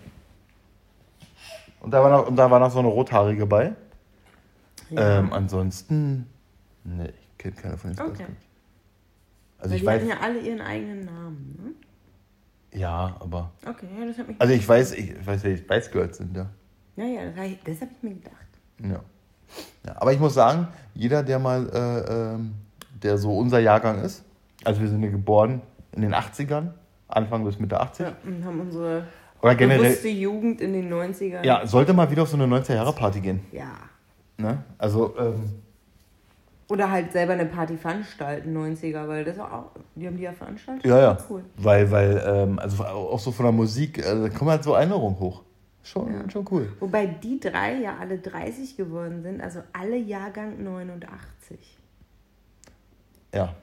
[1.78, 3.76] Und da war noch, und da war noch so eine rothaarige bei.
[4.90, 5.20] Ja.
[5.20, 6.26] Ähm, ansonsten,
[6.82, 8.24] ne, ich kenne keine von den Spice Okay.
[8.24, 8.38] Girls.
[9.58, 11.76] Also Weil ich die weiß, hatten ja alle ihren eigenen Namen,
[12.76, 13.52] ja, aber?
[13.66, 14.40] Okay, ja, das hat mich.
[14.40, 16.46] also ich weiß, ich weiß, wer die Spice Girls sind, ja.
[16.96, 18.34] ja, ja, das, hab ich- das habe ich mir gedacht.
[18.82, 19.00] Ja.
[19.86, 19.94] ja.
[19.96, 22.54] Aber ich muss sagen, jeder, der mal, äh, ähm,
[23.02, 24.24] der so unser Jahrgang ist,
[24.64, 25.62] also wir sind ja geboren
[25.92, 26.68] in den 80ern,
[27.08, 29.06] Anfang bis Mitte 80, Ja, und haben unsere
[29.42, 31.44] oder generell, bewusste Jugend in den 90ern.
[31.44, 33.40] ja, sollte mal wieder auf so eine 90er-Jahre-Party gehen.
[33.52, 33.70] Ja.
[34.38, 34.64] Ne?
[34.78, 35.62] Also, ähm,
[36.68, 40.84] Oder halt selber eine Party veranstalten, 90er, weil das auch, die haben die ja veranstaltet.
[40.84, 41.18] ja, ja.
[41.30, 41.44] Cool.
[41.58, 45.18] Weil, weil, ähm, also auch so von der Musik, also, da kommen halt so Erinnerungen
[45.20, 45.42] hoch.
[45.84, 46.28] Schon, Ja.
[46.28, 46.72] schon cool.
[46.80, 51.78] Wobei die drei ja alle 30 geworden sind, also alle Jahrgang 89.
[53.32, 53.54] Ja.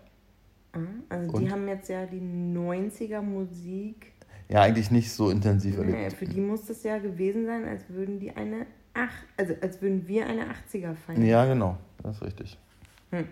[0.73, 1.41] Mhm, Also Und?
[1.41, 4.13] die haben jetzt ja die 90er Musik.
[4.47, 6.13] Ja, eigentlich nicht so intensiv erlebt.
[6.13, 10.07] für die muss das ja gewesen sein, als würden die eine ach, also als würden
[10.07, 11.25] wir eine 80er feiern.
[11.25, 11.77] Ja, genau.
[12.03, 12.57] Das ist richtig.
[13.13, 13.28] Hm.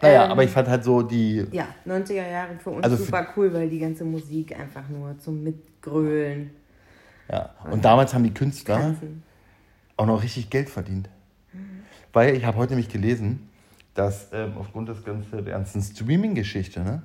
[0.00, 3.04] Naja, Ähm, aber ich fand halt so die, Ja, 90er Jahre für uns Also für-
[3.04, 6.50] super cool, weil die ganze Musik einfach nur zum Mitgrölen,
[7.30, 7.50] ja.
[7.70, 9.22] Und damals haben die Künstler tanzen.
[9.96, 11.08] auch noch richtig Geld verdient.
[12.12, 13.48] Weil ich habe heute nämlich gelesen,
[13.94, 17.02] dass ähm, aufgrund des ganzen, der ganzen Streaming-Geschichte, ne,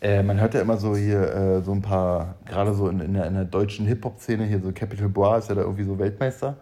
[0.00, 3.14] äh, man hört ja immer so hier äh, so ein paar, gerade so in, in,
[3.14, 6.56] der, in der deutschen Hip-Hop-Szene, hier so Capital Bra ist ja da irgendwie so Weltmeister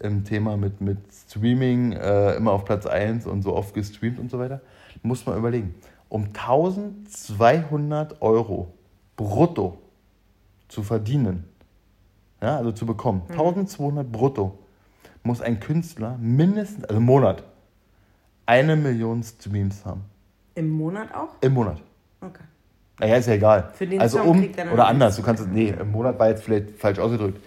[0.00, 4.30] im Thema mit, mit Streaming, äh, immer auf Platz 1 und so oft gestreamt und
[4.30, 4.60] so weiter.
[5.02, 5.74] Muss man überlegen.
[6.08, 8.74] um 1200 Euro
[9.16, 9.78] brutto
[10.68, 11.44] zu verdienen,
[12.42, 14.58] ja, also zu bekommen, 1200 brutto,
[15.22, 17.44] muss ein Künstler mindestens, also im Monat,
[18.46, 20.02] eine Million Streams haben.
[20.54, 21.28] Im Monat auch?
[21.40, 21.80] Im Monat.
[22.20, 22.42] Okay.
[22.98, 23.70] Naja, ist ja egal.
[23.74, 26.18] Für den also Song um, kriegt er oder anders, du kannst es, nee, im Monat
[26.18, 27.40] war jetzt vielleicht falsch ausgedrückt.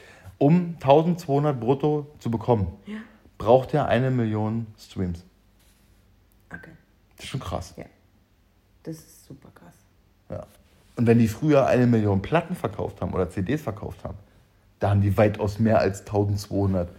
[0.43, 2.97] Um 1200 brutto zu bekommen, Ja.
[3.37, 5.23] braucht er eine Million Streams.
[6.53, 6.71] Okay.
[7.15, 7.73] Das ist schon krass.
[7.77, 7.85] Ja.
[8.83, 9.73] Das ist super krass.
[10.29, 10.45] Ja.
[10.97, 14.17] Und wenn die früher eine Million Platten verkauft haben oder CDs verkauft haben,
[14.79, 16.89] da haben die weitaus mehr als 1200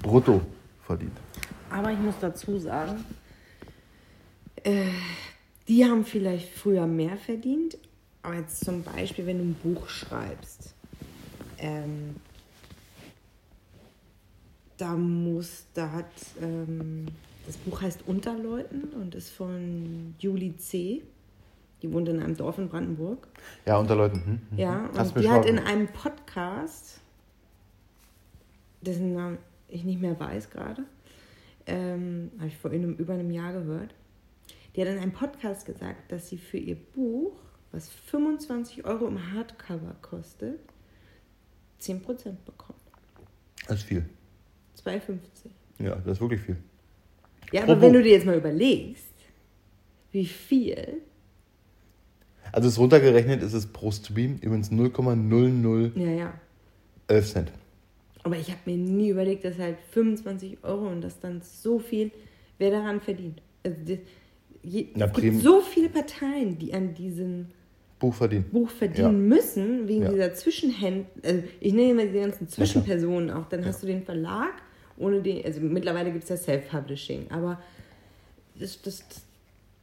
[0.00, 0.40] brutto
[0.86, 1.18] verdient.
[1.70, 3.04] Aber ich muss dazu sagen,
[4.62, 4.84] äh,
[5.66, 7.76] die haben vielleicht früher mehr verdient,
[8.22, 10.74] aber jetzt zum Beispiel, wenn du ein Buch schreibst,
[11.58, 12.14] ähm,
[14.82, 17.06] da muss, da hat, ähm,
[17.46, 21.02] das Buch heißt Unterleuten und ist von Julie C.
[21.82, 23.28] Die wohnt in einem Dorf in Brandenburg.
[23.64, 24.24] Ja, unter Leuten.
[24.24, 24.98] Hm, hm, Ja, hm.
[24.98, 27.00] Hast und mir die hat in einem Podcast,
[28.80, 30.82] dessen Namen ich nicht mehr weiß gerade,
[31.66, 33.94] ähm, habe ich vor einem, über einem Jahr gehört,
[34.74, 37.38] die hat in einem Podcast gesagt, dass sie für ihr Buch,
[37.70, 40.58] was 25 Euro im Hardcover kostet,
[41.80, 42.00] 10%
[42.44, 42.80] bekommt.
[43.68, 44.08] Das ist viel.
[44.84, 45.18] 2,50.
[45.78, 46.56] Ja, das ist wirklich viel.
[47.52, 47.98] Ja, Pro aber wenn Buch.
[47.98, 49.04] du dir jetzt mal überlegst,
[50.12, 51.00] wie viel,
[52.52, 56.10] Also es runtergerechnet ist es pro Stream übrigens 0,0011 ja,
[57.08, 57.22] ja.
[57.22, 57.50] Cent.
[58.22, 62.10] Aber ich habe mir nie überlegt, dass halt 25 Euro und das dann so viel,
[62.58, 63.42] wer daran verdient.
[63.64, 63.98] Also das,
[64.62, 67.46] je, Na, es gibt so viele Parteien, die an diesem
[68.02, 68.50] Buch verdient.
[68.50, 70.10] Buch verdienen müssen, wegen Ja.
[70.10, 71.06] dieser Zwischenhändler.
[71.22, 73.48] Also ich nehme immer die ganzen Zwischenpersonen auch.
[73.48, 74.54] Dann hast du den Verlag,
[74.96, 77.60] ohne den, also mittlerweile gibt es ja Self-Publishing, aber
[78.58, 79.04] das, das,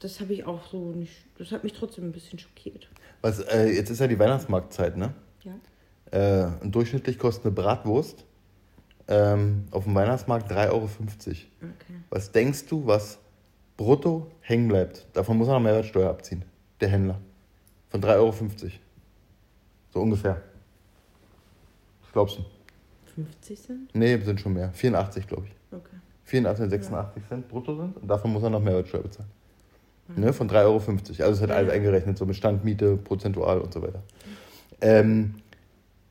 [0.01, 2.89] das, habe ich auch so nicht, das hat mich trotzdem ein bisschen schockiert.
[3.21, 5.13] Was, äh, jetzt ist ja die Weihnachtsmarktzeit, ne?
[5.45, 6.45] Ja.
[6.51, 8.25] Äh, durchschnittlich kostet eine Bratwurst
[9.08, 10.84] ähm, auf dem Weihnachtsmarkt 3,50 Euro.
[10.84, 11.38] Okay.
[12.10, 13.17] Was denkst du, was
[13.77, 15.08] brutto hängen bleibt?
[15.13, 16.43] Davon muss er noch Mehrwertsteuer abziehen,
[16.82, 17.21] der Händler.
[17.89, 18.34] Von 3,50 Euro.
[19.93, 20.41] So ungefähr.
[22.04, 22.45] Was glaubst du?
[23.15, 23.95] 50 Cent?
[23.95, 24.71] Nee, sind schon mehr.
[24.73, 25.56] 84, glaube ich.
[25.75, 25.95] Okay.
[26.25, 29.30] 84, 86 Cent brutto sind und davon muss er noch Mehrwertsteuer bezahlen.
[30.15, 30.75] Ne, von 3,50 Euro.
[30.78, 31.56] Also es hat Ja.
[31.56, 34.02] alles eingerechnet, so mit Standmiete, prozentual und so weiter.
[34.82, 35.36] Ähm,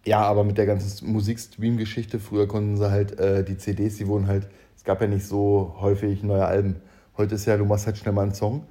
[0.04, 4.28] ja, aber mit der ganzen Musikstream-Geschichte, früher konnten sie halt äh, die CDs, die wurden
[4.28, 6.76] halt, es gab ja nicht so häufig neue Alben.
[7.16, 8.66] Heute ist ja, du machst halt schnell mal einen Song.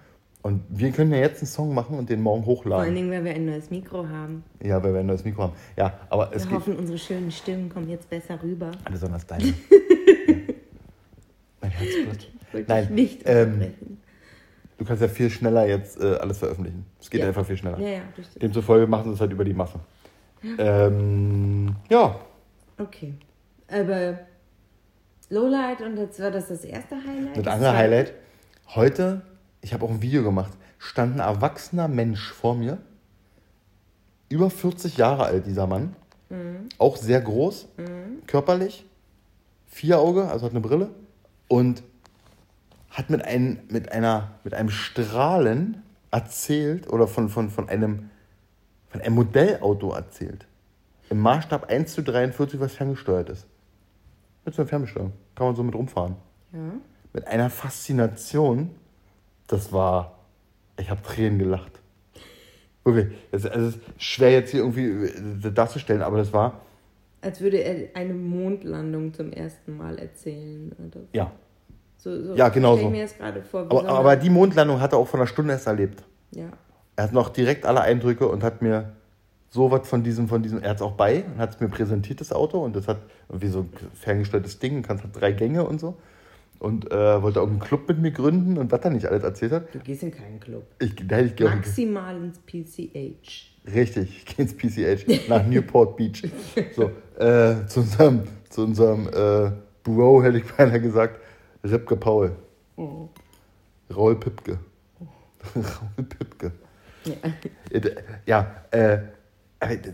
[0.48, 2.96] Und wir können ja jetzt einen Song machen und den morgen Vor allen hochladen.
[2.96, 4.46] Dingen, weil wir ein neues Mikro haben.
[4.64, 5.54] Ja, weil wir ein neues Mikro haben.
[5.76, 6.60] Ja, aber es Wir geht.
[6.60, 8.72] hoffen, unsere schönen Stimmen kommen jetzt besser rüber.
[8.86, 9.44] Alles anders deine.
[10.26, 10.36] Ja.
[11.62, 12.28] mein Herzblatt.
[12.54, 14.02] Wollte Nein, ich nicht ähm, unterbrechen.
[14.78, 16.86] Du kannst ja viel schneller jetzt äh, alles veröffentlichen.
[17.02, 17.28] Es geht Ja.
[17.28, 17.78] einfach viel schneller.
[17.80, 18.34] Ja, ja, das.
[18.36, 19.80] Demzufolge machen sie es halt über die Masse.
[20.58, 22.16] Ähm, ja,
[22.80, 23.16] Okay.
[23.68, 24.20] Aber
[25.30, 27.38] Lowlight und jetzt war das das erste Highlight?
[27.46, 27.76] das andere?
[27.76, 28.14] Highlight.
[28.76, 29.22] Heute,
[29.62, 32.78] ich habe auch ein Video gemacht, stand ein erwachsener Mensch vor mir.
[34.30, 35.96] Über 40 Jahre alt, dieser Mann.
[36.30, 36.70] Mhm.
[36.78, 37.68] Auch sehr groß,
[38.28, 38.86] körperlich.
[39.68, 40.90] Vier Auge, also hat eine Brille.
[41.48, 41.84] Und
[42.90, 48.10] hat mit, ein, mit, einer, mit einem Strahlen erzählt oder von, von, von, einem,
[48.90, 50.48] von einem Modellauto erzählt.
[51.10, 53.46] Im Maßstab 1 zu 43, was ferngesteuert ist.
[54.44, 55.14] Mit so einer Fernbesteuerung.
[55.36, 56.16] Kann man so mit rumfahren.
[56.52, 56.60] Ja.
[57.14, 58.72] Mit einer Faszination,
[59.48, 60.20] das war.
[60.80, 61.82] Ich habe Tränen gelacht.
[62.84, 63.18] Wirklich.
[63.32, 66.62] Es, also es ist schwer jetzt hier irgendwie äh, darzustellen, aber das war.
[67.22, 70.72] Als würde er eine Mondlandung zum ersten Mal erzählen.
[70.78, 71.02] Oder?
[71.14, 71.32] Ja.
[71.98, 72.84] So, so Ja, genau so.
[72.84, 73.66] ich mir jetzt gerade vor.
[73.66, 76.04] wie Aber, aber die Mondlandung hat er auch von einer Stunde erst erlebt.
[76.32, 76.50] Ja.
[76.96, 78.94] Er hat noch direkt alle Eindrücke und hat mir
[79.50, 81.70] so was von diesem, von diesem, er hat es auch bei und hat es mir
[81.70, 82.64] präsentiert, das Auto.
[82.64, 85.98] Und das hat irgendwie so ein ferngesteuertes Ding, kannst hat drei Gänge und so.
[86.60, 89.52] Und äh, wollte auch einen Club mit mir gründen und was er nicht alles erzählt
[89.52, 89.76] hat.
[89.76, 90.66] Du gehst in keinen Club.
[90.80, 91.58] Ich, da hätte ich gerne.
[91.58, 93.52] Maximal ins PCH.
[93.74, 96.24] Richtig, ich gehe ins PCH nach Newport Beach.
[96.76, 99.52] So, äh, zu unserem, zu unserem äh,
[99.84, 101.20] Bro hätte ich beinahe gesagt,
[101.64, 102.36] Ripke Paul.
[102.76, 103.10] Oh.
[103.94, 104.60] Raul Pipke.
[105.56, 106.52] Raul Pipke.
[107.06, 107.16] Ja.
[108.26, 109.00] Ja, äh,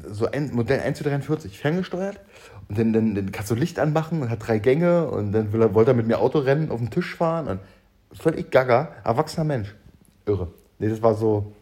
[0.08, 2.20] so ein Modell 1 zu 43, ferngesteuert.
[2.74, 5.62] Und dann, dann, dann kannst du Licht anmachen und hat drei Gänge und dann will
[5.62, 7.48] er, wollte er mit mir Autorennen auf den Tisch fahren.
[7.48, 7.60] Und
[8.20, 9.76] völlig gaga, erwachsener Mensch.
[10.26, 10.48] Irre.
[10.80, 11.54] Nee, das war so,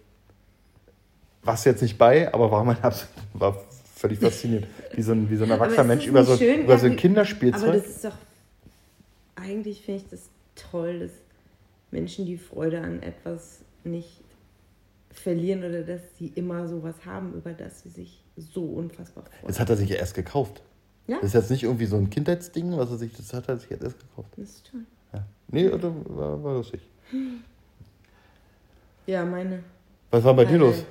[1.43, 3.57] warst du jetzt nicht bei, aber war mein Abs- war
[3.95, 4.67] völlig fasziniert.
[4.93, 6.61] Wie so ein, wie so ein erwachsener Mensch über so, schön?
[6.61, 7.63] über so ein Kinderspielzeug.
[7.63, 8.15] Aber das ist doch.
[9.35, 11.11] Eigentlich finde ich das toll, dass
[11.91, 14.21] Menschen, die Freude an etwas nicht
[15.11, 19.47] verlieren oder dass sie immer sowas haben, über das sie sich so unfassbar freuen.
[19.47, 20.61] Das hat er sich ja erst gekauft.
[21.07, 21.17] Ja?
[21.17, 23.69] Das ist jetzt nicht irgendwie so ein Kindheitsding, was er sich, das hat er sich
[23.69, 24.29] jetzt erst gekauft.
[24.37, 24.81] Das ist toll.
[25.13, 25.25] Ja.
[25.49, 26.81] Nee, oder war, war lustig.
[29.07, 29.63] Ja, meine.
[30.11, 30.85] Was war bei dir Meine- los?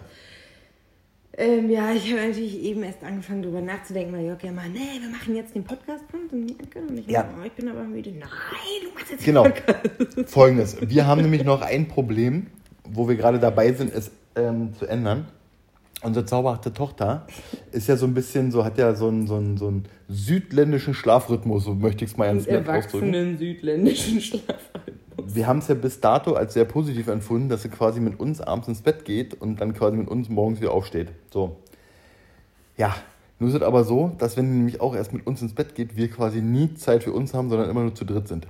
[1.35, 5.01] Ähm, ja, ich habe natürlich eben erst angefangen, darüber nachzudenken, weil Jörg ja mal, nee,
[5.01, 6.51] wir machen jetzt den Podcast und
[6.99, 7.31] ich, Ja.
[7.40, 8.11] oh, ich bin aber müde.
[8.11, 8.29] Nein,
[8.85, 9.44] du machst jetzt Genau.
[9.44, 10.31] den Podcast.
[10.31, 10.77] Folgendes.
[10.87, 12.49] Wir haben nämlich noch ein Problem,
[12.85, 15.29] wo wir gerade dabei sind, es ähm, zu ändern.
[16.02, 17.26] Unsere zauberhafte Tochter
[17.72, 20.94] ist ja so ein bisschen, so hat ja so einen, so einen, so einen südländischen
[20.94, 23.12] Schlafrhythmus, so möchte ich es mal ganz nett ausdrücken.
[23.12, 25.34] Erwachsenen südländischen Schlafrhythmus.
[25.34, 28.40] Wir haben es ja bis dato als sehr positiv empfunden, dass sie quasi mit uns
[28.40, 31.08] abends ins Bett geht und dann quasi mit uns morgens wieder aufsteht.
[31.30, 31.56] So.
[32.78, 32.96] Ja,
[33.38, 35.74] nur ist es aber so, dass wenn sie nämlich auch erst mit uns ins Bett
[35.74, 38.46] geht, wir quasi nie Zeit für uns haben, sondern immer nur zu dritt sind.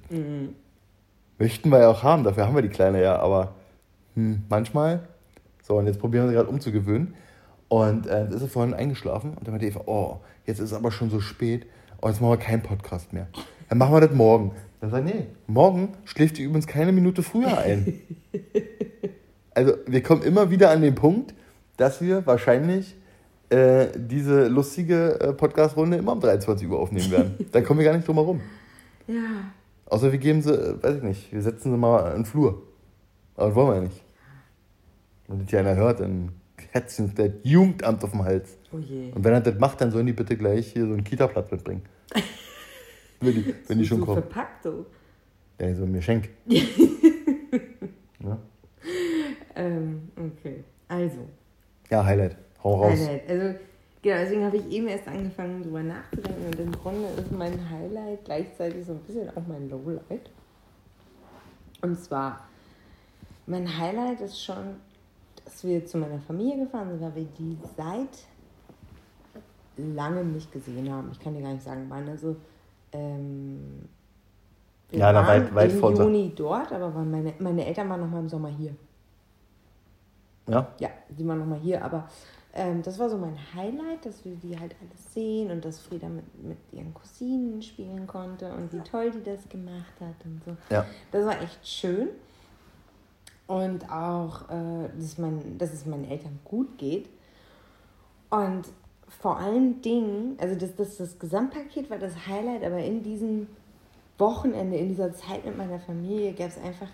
[1.38, 3.54] Möchten wir ja auch haben, dafür haben wir die Kleine ja, aber
[4.14, 5.08] hm, manchmal.
[5.62, 7.14] So, und jetzt probieren wir sie gerade umzugewöhnen.
[7.70, 10.74] Und äh, dann ist sie vorhin eingeschlafen und dann meinte Eva, oh, jetzt ist es
[10.74, 11.66] aber schon so spät,
[12.02, 13.28] oh, jetzt machen wir keinen Podcast mehr.
[13.68, 14.50] Dann machen wir das morgen.
[14.80, 18.00] Dann sagt nee, morgen schläft sie übrigens keine Minute früher ein.
[19.54, 21.33] also wir kommen immer wieder an den Punkt,
[21.76, 22.96] dass wir wahrscheinlich
[23.50, 27.35] äh, diese lustige äh, Podcast-Runde immer um 23 Uhr aufnehmen werden.
[27.52, 28.40] da kommen wir gar nicht drum herum.
[29.06, 29.52] Ja,
[29.87, 32.62] Außer wir geben sie, äh, weiß ich nicht, wir setzen sie mal in den Flur.
[33.37, 34.02] Aber das wollen wir ja nicht.
[35.28, 36.33] Wenn das ja einer hört, dann
[36.74, 38.56] uns das Jugendamt auf den Hals.
[38.72, 39.12] oh je.
[39.12, 41.83] Und wenn er das macht, dann sollen die bitte gleich hier so einen Kita-Platz mitbringen.
[43.20, 44.22] wenn die, wenn die schon so kommen.
[44.22, 44.87] verpackt so.
[45.61, 46.30] Ja, so mir schenk.
[46.46, 48.38] ja?
[49.54, 50.64] Ähm, okay.
[50.88, 51.28] Also,
[51.90, 52.37] ja, Highlight.
[52.62, 52.98] Hau raus.
[52.98, 53.28] Highlight.
[53.28, 53.59] Also,
[54.02, 56.46] genau, deswegen habe ich eben erst angefangen, darüber nachzudenken.
[56.46, 60.30] Und im Grunde ist mein Highlight gleichzeitig so ein bisschen auch mein Lowlight.
[61.83, 62.48] Und zwar,
[63.46, 64.76] mein Highlight ist schon,
[65.61, 68.25] dass wir zu meiner Familie gefahren sind, weil wir die seit
[69.77, 71.11] langem nicht gesehen haben.
[71.12, 72.09] Ich kann dir gar nicht sagen, wann.
[72.09, 72.37] Also,
[72.92, 73.87] ähm,
[74.88, 78.09] wir Ja, waren weit- weit im Juni dort, aber waren meine, meine Eltern waren noch
[78.11, 78.75] mal im Sommer hier.
[80.49, 80.66] Ja?
[80.79, 82.09] Ja, die waren nochmal hier, aber
[82.55, 86.09] ähm, das war so mein Highlight, dass wir die halt alles sehen und dass Frieda
[86.09, 90.57] mit, mit ihren Cousinen spielen konnte und wie toll die das gemacht hat und so.
[90.75, 90.85] Ja.
[91.12, 92.09] Das war echt schön.
[93.50, 97.08] Und auch, äh, dass, mein, dass es meinen Eltern gut geht.
[98.30, 98.62] Und
[99.08, 103.48] vor allen Dingen, also das, das, das Gesamtpaket war das Highlight, aber in diesem
[104.18, 106.86] Wochenende, in dieser Zeit mit meiner Familie gab es einfach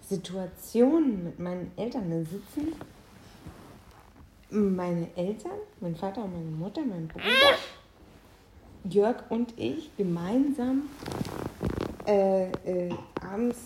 [0.00, 2.10] Situationen mit meinen Eltern.
[2.10, 2.72] Da sitzen
[4.50, 7.54] meine Eltern, mein Vater und meine Mutter, mein Bruder,
[8.82, 10.88] Jörg und ich gemeinsam
[12.04, 13.58] äh, äh, abends,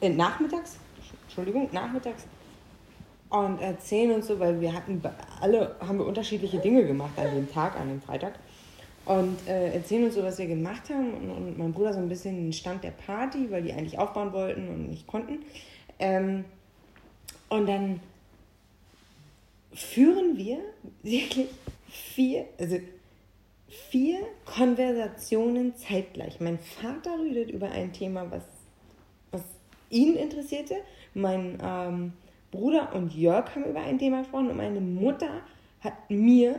[0.00, 0.78] äh, nachmittags,
[1.26, 2.26] Entschuldigung, nachmittags
[3.28, 5.02] und erzählen uns so, weil wir hatten
[5.40, 8.34] alle haben wir unterschiedliche Dinge gemacht an dem Tag, an dem Freitag.
[9.04, 11.14] Und äh, erzählen uns so, was wir gemacht haben.
[11.14, 14.32] Und, und mein Bruder so ein bisschen den Stand der Party, weil die eigentlich aufbauen
[14.32, 15.44] wollten und nicht konnten.
[15.98, 16.44] Ähm,
[17.48, 18.00] und dann
[19.72, 20.58] führen wir
[21.02, 21.48] wirklich
[21.88, 22.78] vier, also
[23.68, 26.40] vier Konversationen zeitgleich.
[26.40, 28.42] Mein Vater redet über ein Thema, was
[29.90, 30.76] ihn interessierte.
[31.14, 32.12] Mein ähm,
[32.50, 35.42] Bruder und Jörg haben über ein Thema gesprochen und meine Mutter
[35.80, 36.56] hat mir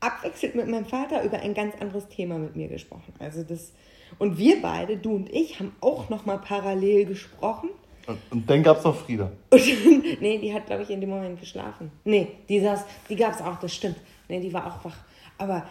[0.00, 3.12] abwechselnd mit meinem Vater über ein ganz anderes Thema mit mir gesprochen.
[3.18, 3.72] Also das
[4.18, 7.70] und wir beide, du und ich, haben auch noch mal parallel gesprochen.
[8.06, 9.30] Und, und dann gab es noch Frieda.
[9.50, 9.60] Und,
[10.20, 11.90] nee, die hat, glaube ich, in dem Moment geschlafen.
[12.04, 13.96] Nee, die saß, die gab es auch, das stimmt.
[14.28, 14.96] Nee, die war auch wach.
[15.36, 15.68] Aber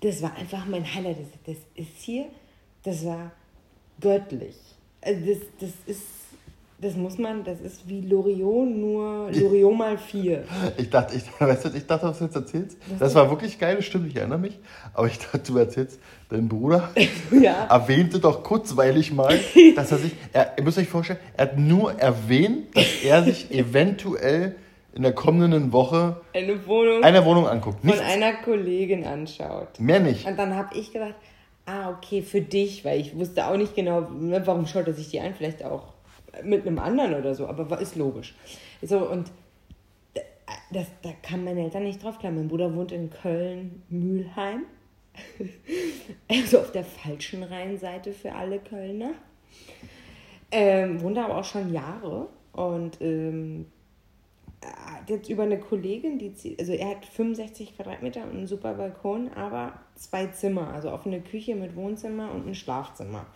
[0.00, 1.18] das war einfach mein Highlight.
[1.18, 2.26] Das, das ist hier,
[2.84, 3.32] das war
[4.00, 4.56] göttlich.
[5.00, 6.06] Also das, das ist,
[6.80, 10.44] das muss man, das ist wie Loriot, nur Loriot mal vier.
[10.78, 12.78] Ich dachte, ich, weißt du, ich dachte, was du jetzt erzählst.
[12.98, 14.58] Das war wirklich geile Stimme, ich erinnere mich.
[14.94, 15.98] Aber ich dachte, du erzählst,
[16.30, 16.90] dein Bruder
[17.30, 17.66] Ja.
[17.68, 19.38] erwähnte doch kurzweilig mal,
[19.76, 23.50] dass er sich, er, ihr müsst euch vorstellen, er hat nur erwähnt, dass er sich
[23.50, 24.54] eventuell
[24.94, 27.80] in der kommenden Woche Eine Wohnung eine Wohnung anguckt.
[27.80, 29.78] von Nichts, einer Kollegin anschaut.
[29.78, 30.26] mehr nicht.
[30.26, 31.14] Und dann habe ich gedacht,
[31.66, 35.08] ah, okay, für dich, weil ich wusste auch nicht genau, ne, warum schaut er sich
[35.10, 35.92] die ein, vielleicht auch
[36.42, 38.34] mit einem anderen oder so, aber ist logisch.
[38.82, 39.30] So, und
[40.72, 42.32] das, da kann meine Eltern nicht drauf klar.
[42.32, 44.62] Mein Bruder wohnt in Köln-Mülheim.
[46.28, 49.12] also auf der falschen Rheinseite für alle Kölner.
[50.52, 53.66] Ähm, wohnt aber auch schon Jahre und ähm,
[54.62, 59.30] hat jetzt über eine Kollegin, die also er hat 65 Quadratmeter und einen super Balkon,
[59.34, 63.26] aber zwei Zimmer, also offene Küche mit Wohnzimmer und ein Schlafzimmer.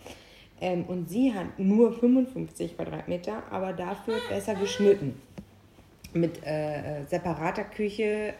[0.61, 5.21] Ähm, und sie hat nur 55 Quadratmeter, aber dafür besser geschnitten.
[6.13, 8.33] mit äh, äh, separater Küche,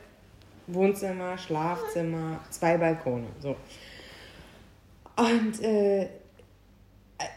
[0.68, 3.26] Wohnzimmer, Schlafzimmer, zwei Balkone.
[3.40, 3.56] So.
[5.18, 6.08] Und äh,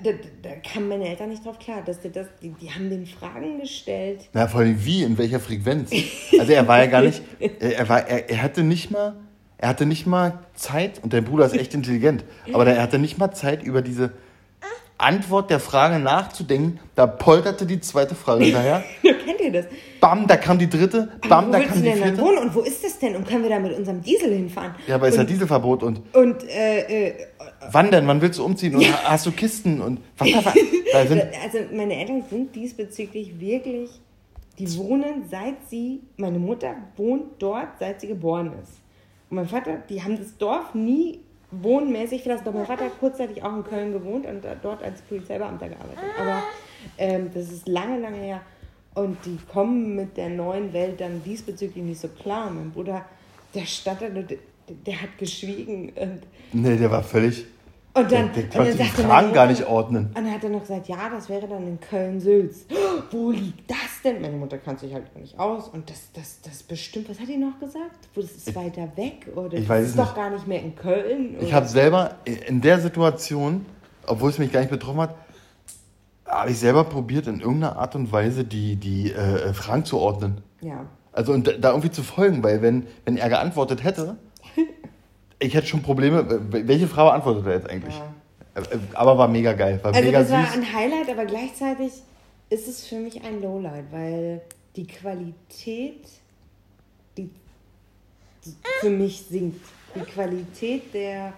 [0.03, 0.11] da,
[0.43, 1.83] da kamen meine Eltern nicht drauf klar.
[1.85, 4.29] Dass die, das, die, die haben den Fragen gestellt.
[4.33, 5.91] Na, vor allem wie, in welcher Frequenz?
[6.39, 7.21] Also er war ja gar nicht,
[7.59, 9.17] er, war, er, er hatte nicht mal,
[9.59, 13.19] er hatte nicht mal Zeit, und dein Bruder ist echt intelligent, aber er hatte nicht
[13.19, 14.13] mal Zeit, über diese
[14.99, 16.81] Antwort der Frage nachzudenken.
[16.97, 18.83] Da polterte die zweite Frage hinterher.
[19.03, 19.67] Kennt ihr das?
[20.01, 21.09] Bam, da kam die dritte.
[21.29, 22.23] Bam, wo da kam du die denn dann vierte.
[22.23, 23.15] wohnen und wo ist das denn?
[23.15, 24.75] Und können wir da mit unserem Diesel hinfahren?
[24.89, 27.15] Ja, aber ist ja Dieselverbot und Und äh, äh,
[27.71, 28.09] wann denn?
[28.09, 28.75] Wann willst du umziehen?
[28.75, 29.81] Und hast du Kisten?
[29.81, 30.53] Und was da,
[30.93, 33.91] da sind, also meine Eltern sind diesbezüglich wirklich,
[34.59, 38.73] die wohnen seit sie, meine Mutter wohnt dort, seit sie geboren ist.
[39.31, 42.25] Und mein Vater, die haben das Dorf nie wohnmäßig.
[42.45, 46.05] Doch mein Vater hat kurzzeitig auch in Köln gewohnt und dort als Polizeibeamter gearbeitet.
[46.19, 46.43] Aber
[46.99, 48.41] ähm, das ist lange, lange her.
[48.95, 52.51] Und die kommen mit der neuen Welt dann diesbezüglich nicht so klar.
[52.51, 53.05] Mein Bruder,
[53.55, 55.91] der stand der, der hat geschwiegen.
[55.91, 56.21] Und,
[56.53, 57.47] nee, der war völlig.
[57.95, 60.07] Und dann, der, der und dann sagte Fragen gar nicht ordnen.
[60.07, 62.67] und dann hat er noch gesagt, ja, das wäre dann in Köln-Sülz.
[62.71, 64.21] Oh, Wo liegt das denn?
[64.21, 65.69] Meine Mutter kann sich halt nicht aus.
[65.69, 68.09] Und das, das, das bestimmt, was hat die noch gesagt?
[68.15, 69.27] Wo das ist weiter weg?
[69.35, 70.15] Oder Ich das ist es doch nicht.
[70.17, 71.37] gar nicht mehr in Köln?
[71.41, 73.67] Ich habe selber in der Situation,
[74.07, 75.15] obwohl es mich gar nicht betroffen hat,
[76.27, 80.43] habe ich selber probiert, in irgendeiner Art und Weise die, die äh, Fragen zu ordnen.
[80.61, 80.85] Ja.
[81.13, 84.17] Also und da irgendwie zu folgen, weil wenn, wenn er geantwortet hätte,
[85.39, 86.25] ich hätte schon Probleme.
[86.51, 87.95] Welche Frau antwortet er jetzt eigentlich?
[87.95, 88.15] Ja.
[88.55, 90.55] Äh, äh, Aber war mega geil, war Also mega das war süß.
[90.57, 91.93] ein Highlight, aber gleichzeitig
[92.51, 94.41] ist es für mich ein Lowlight, weil
[94.77, 96.09] die Qualität,
[97.17, 97.31] die,
[98.81, 99.65] für mich sinkt.
[99.95, 101.33] Die Qualität der,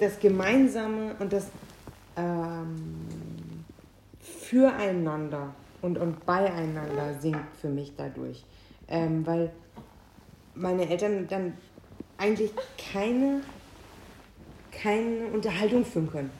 [0.00, 1.48] das Gemeinsame und das
[2.16, 3.64] ähm,
[4.20, 8.44] Füreinander und, und Beieinander sinkt für mich dadurch.
[8.88, 9.50] Ähm, weil
[10.54, 11.52] meine Eltern dann
[12.18, 12.50] eigentlich
[12.92, 13.42] keine,
[14.72, 16.30] keine Unterhaltung führen können.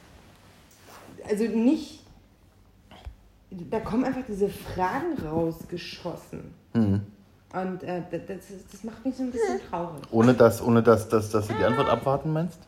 [1.29, 2.05] Also nicht,
[3.51, 6.55] da kommen einfach diese Fragen rausgeschossen.
[6.75, 7.03] Mhm.
[7.53, 8.21] Und äh, das,
[8.71, 10.03] das, macht mich so ein bisschen traurig.
[10.11, 12.59] Ohne dass, ohne dass, dass, dass du die Antwort abwarten meinst?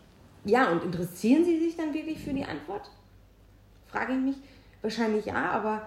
[0.45, 2.91] Ja, und interessieren Sie sich dann wirklich für die Antwort?
[3.89, 4.37] Frage ich mich.
[4.81, 5.83] Wahrscheinlich ja, aber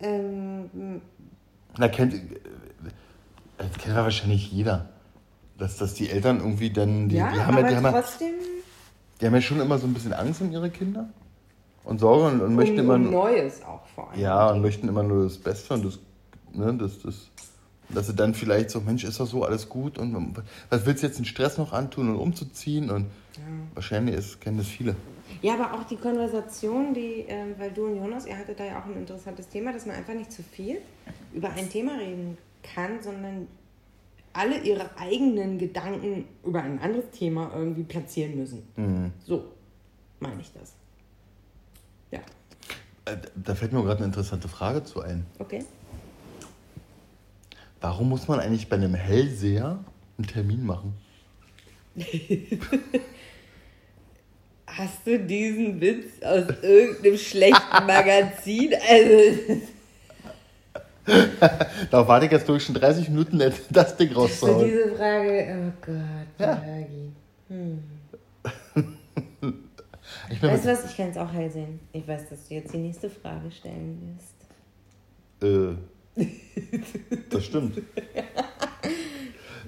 [0.00, 1.00] ähm,
[1.78, 2.20] Na, kennt, äh,
[3.56, 4.88] das kennt wahrscheinlich jeder.
[5.58, 7.92] Dass, dass die Eltern irgendwie dann, die, ja, die, haben aber ja, die, haben ja,
[7.92, 8.34] trotzdem
[9.20, 11.08] die haben ja schon immer so ein bisschen Angst um ihre Kinder
[11.84, 14.20] und Sorge und, und möchten um, immer um Neues auch vor allem.
[14.20, 15.98] ja, und möchten immer nur das Beste und das,
[16.52, 17.30] ne, das, das,
[17.90, 20.36] dass sie dann vielleicht so, Mensch, ist doch so alles gut und
[20.70, 23.06] was willst du jetzt den Stress noch antun und umzuziehen und
[23.74, 24.96] wahrscheinlich ist, kennen das viele.
[25.42, 28.80] Ja, aber auch die Konversation, die, ähm, weil du und Jonas, ihr hattet da ja
[28.80, 30.78] auch ein interessantes Thema, dass man einfach nicht zu viel
[31.32, 33.48] über ein Thema reden kann, sondern
[34.34, 39.12] alle ihre eigenen Gedanken über ein anderes Thema irgendwie platzieren müssen.
[39.24, 39.44] So
[40.20, 40.74] meine ich das.
[42.10, 42.20] Ja,
[43.06, 45.24] Äh, Da fällt mir gerade eine interessante Frage zu ein.
[45.38, 45.64] okay.
[47.80, 49.82] Warum muss man eigentlich bei einem Hellseher
[50.18, 50.94] einen Termin machen?
[54.66, 58.72] Hast du diesen Witz aus irgendeinem schlechten Magazin?
[58.88, 59.60] Also,
[61.90, 63.40] Da warte ich jetzt durch schon 30 Minuten,
[63.70, 64.64] das Ding so rauszuhauen.
[64.64, 65.96] diese Frage, oh Gott,
[66.38, 66.54] Ja.
[66.54, 67.12] Bergi.
[70.30, 71.80] Ich Weißt du was, ich kann es auch hell sehen.
[71.92, 74.18] Ich weiß, dass du jetzt die nächste Frage stellen
[75.40, 75.76] wirst.
[76.18, 76.24] Äh,
[77.30, 77.80] das stimmt.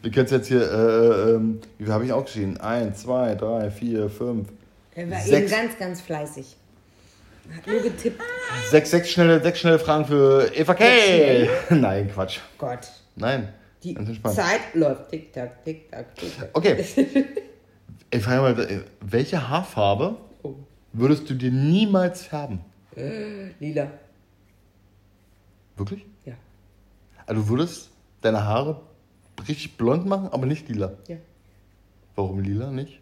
[0.03, 2.57] Du kennst jetzt hier, äh, ähm, wie viel habe ich auch geschrieben?
[2.59, 4.49] Eins, zwei, drei, vier, fünf.
[4.95, 5.53] Er war Sechs.
[5.53, 6.57] eben ganz, ganz fleißig.
[7.55, 8.21] Hat nur getippt.
[8.71, 10.85] Sechs, sechs, schnelle, sechs schnelle Fragen für Eva K.
[11.71, 12.41] Nein, Quatsch.
[12.59, 12.89] Gott.
[13.15, 13.53] Nein.
[13.83, 13.95] Die.
[14.25, 15.11] Zeit läuft.
[15.11, 16.51] Tick, tack, tick, tack, tick, tack.
[16.53, 16.85] Okay.
[18.09, 20.55] Ich frage mal, äh, welche Haarfarbe Oh.
[20.93, 22.61] würdest du dir niemals färben?
[23.59, 23.91] Lila.
[25.77, 26.07] Wirklich?
[26.25, 26.35] Ja.
[27.27, 27.91] Also du würdest
[28.23, 28.81] deine Haare
[29.49, 30.93] richtig blond machen, aber nicht lila.
[31.09, 31.17] Ja.
[32.15, 33.01] Warum lila nicht?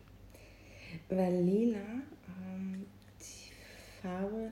[1.10, 2.86] Weil lila, ähm,
[3.20, 4.50] die Farbe.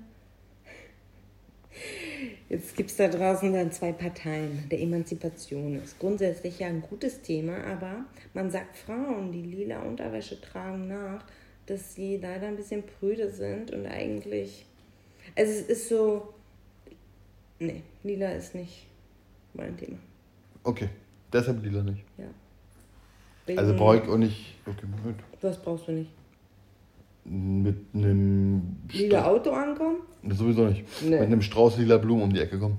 [2.49, 5.77] Jetzt gibt es da draußen dann zwei Parteien der Emanzipation.
[5.83, 8.05] Ist grundsätzlich ja ein gutes Thema, aber
[8.35, 11.25] man sagt Frauen, die lila Unterwäsche tragen, nach,
[11.67, 14.67] dass sie leider ein bisschen prüde sind und eigentlich.
[15.37, 16.35] Also es ist so.
[17.59, 18.87] Nee, lila ist nicht
[19.55, 19.99] mein Thema.
[20.65, 20.89] Okay,
[21.33, 22.03] deshalb lila nicht.
[22.19, 22.25] Ja.
[23.57, 24.55] Also Wegen- brauche ich auch nicht.
[24.67, 25.21] Okay, Moment.
[25.41, 26.11] Was brauchst du nicht?
[27.25, 28.77] Mit einem.
[28.91, 29.97] Lila Stra- Auto ankommen?
[30.29, 30.85] Sowieso nicht.
[31.03, 31.11] Nee.
[31.11, 32.79] Mit einem Strauß lila Blumen um die Ecke kommen.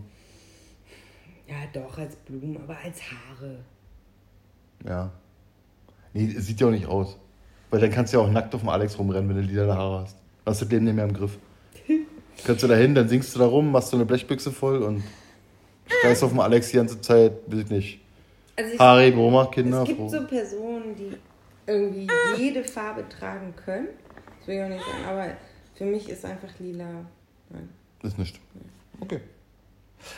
[1.48, 3.60] Ja, doch, als Blumen, aber als Haare.
[4.86, 5.12] Ja.
[6.14, 7.18] Nee, sieht ja auch nicht aus.
[7.70, 10.02] Weil dann kannst du ja auch nackt auf dem Alex rumrennen, wenn du lila Haare
[10.04, 10.16] hast.
[10.46, 11.38] Dann hast du das Leben nicht mehr im Griff.
[12.46, 15.04] kannst du da hin, dann singst du da rum, machst du eine Blechbüchse voll und
[15.88, 18.00] schreist auf dem Alex die ganze Zeit, weiß ich nicht.
[18.56, 20.10] Also ich, Haribo macht Kinder es gibt froh.
[20.10, 21.12] so Personen, die
[21.66, 23.88] irgendwie jede Farbe tragen können.
[24.44, 25.38] Das will ich auch nicht sagen, aber
[25.74, 27.06] für mich ist einfach lila.
[27.50, 27.70] Nein.
[28.02, 28.42] Ist nicht.
[29.00, 29.22] Okay.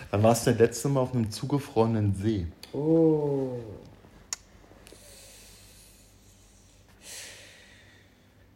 [0.09, 2.47] Dann warst du das letzte Mal auf einem zugefrorenen See.
[2.73, 3.59] Oh.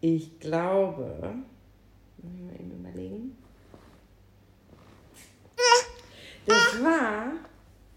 [0.01, 1.35] Ich glaube,
[2.17, 3.37] muss ich mal eben überlegen.
[6.47, 7.33] Das war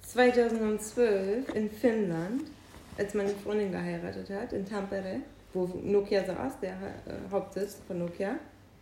[0.02, 2.42] 2012 in Finnland,
[2.98, 5.22] als meine Freundin geheiratet hat, in Tampere,
[5.52, 8.36] wo Nokia saß, der äh, Hauptsitz von Nokia.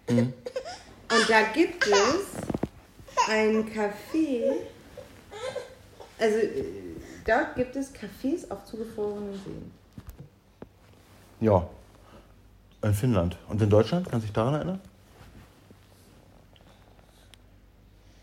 [0.09, 0.35] Und
[1.29, 4.53] da gibt es ein Café,
[6.19, 6.65] also äh,
[7.27, 9.71] dort gibt es Cafés auf zugefrorenen Seen.
[11.41, 11.67] Ja.
[12.83, 13.37] In Finnland.
[13.49, 14.09] Und in Deutschland?
[14.09, 14.81] Kannst du dich daran erinnern?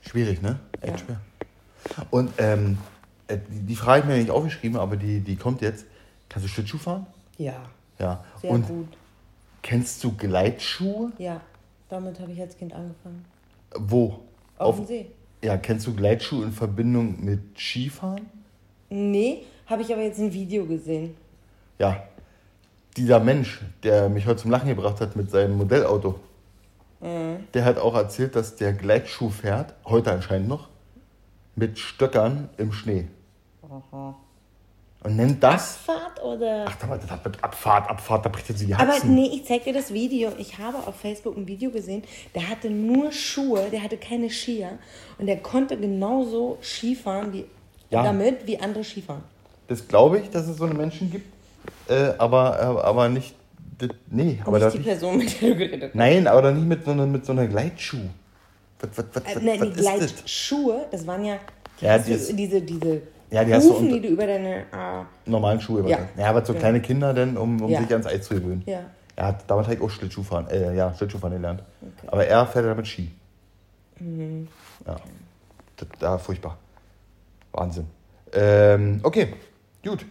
[0.01, 0.59] Schwierig, ne?
[0.81, 0.97] Echt Ja.
[1.05, 1.21] schwer.
[2.11, 2.77] Und ähm,
[3.27, 5.85] äh, die, die Frage habe ich mir nicht aufgeschrieben, aber die, die kommt jetzt.
[6.29, 7.05] Kannst du Schlittschuh fahren?
[7.37, 7.69] Ja,
[7.99, 8.23] Ja.
[8.41, 8.87] sehr Und gut.
[9.61, 11.11] kennst du Gleitschuhe?
[11.17, 11.41] Ja,
[11.89, 13.25] damit habe ich als Kind angefangen.
[13.75, 14.19] Wo?
[14.57, 15.11] Auf, dem See.
[15.43, 18.27] Ja, kennst du Gleitschuhe in Verbindung mit Skifahren?
[18.89, 21.15] Nee, habe ich aber jetzt ein Video gesehen.
[21.79, 22.03] Ja.
[22.95, 26.19] Dieser Mensch, der mich heute zum Lachen gebracht hat mit seinem Modellauto,
[26.99, 27.45] Mhm.
[27.53, 30.67] der hat auch erzählt, dass der Gleitschuh fährt, heute anscheinend noch,
[31.55, 33.07] mit Stöckern im Schnee.
[35.07, 35.77] Und nennt das.
[35.77, 36.65] Fahrt oder?
[36.67, 36.89] Ach, das
[37.23, 39.15] mit Abfahrt, Abfahrt, da bricht jetzt die aber Haxen.
[39.15, 40.31] nee, ich zeig dir das Video.
[40.37, 42.03] Ich habe auf Facebook ein Video gesehen,
[42.35, 44.71] der hatte nur Schuhe, der hatte keine Skier
[45.17, 47.45] und der konnte genauso Skifahren wie,
[47.89, 48.03] Ja.
[48.03, 49.23] damit wie andere Skifahren.
[49.67, 51.25] Das glaube ich, dass es so eine Menschen gibt,
[51.89, 53.33] äh, aber, äh, aber nicht.
[53.77, 55.95] Das, nee, aber Nicht die nicht, Person, mit der du geredet hast.
[55.95, 57.97] Nein, aber doch nicht mit so einer, mit so einer Gleitschuh.
[58.79, 59.95] Was, was, was, Äh, nein, was die ist das?
[59.97, 61.35] Gleitschuhe, das waren ja,
[61.79, 64.07] die Ja, hast die du, ist- diese, diese Ja, die hast du Hufen, die du
[64.09, 64.61] über deine.
[64.61, 65.81] Äh, Normalen Schuhe.
[65.89, 65.99] Ja.
[65.99, 66.59] Ja, ja aber so Ja.
[66.59, 67.81] kleine Kinder denn, um, um Ja.
[67.81, 68.63] sich ans Eis zu gewöhnen.
[68.65, 68.81] ja.
[69.17, 71.63] Hat damals halt auch Schlittschuhfahren, äh, ja, Schlittschuhfahren gelernt.
[72.05, 73.11] Aber er fährt ja damit Ski.
[73.99, 74.47] Mhm.
[74.85, 74.95] Ja.
[75.75, 76.57] Das, da furchtbar.
[77.51, 77.87] Wahnsinn.
[78.31, 79.33] Ähm, okay,
[79.83, 80.05] gut.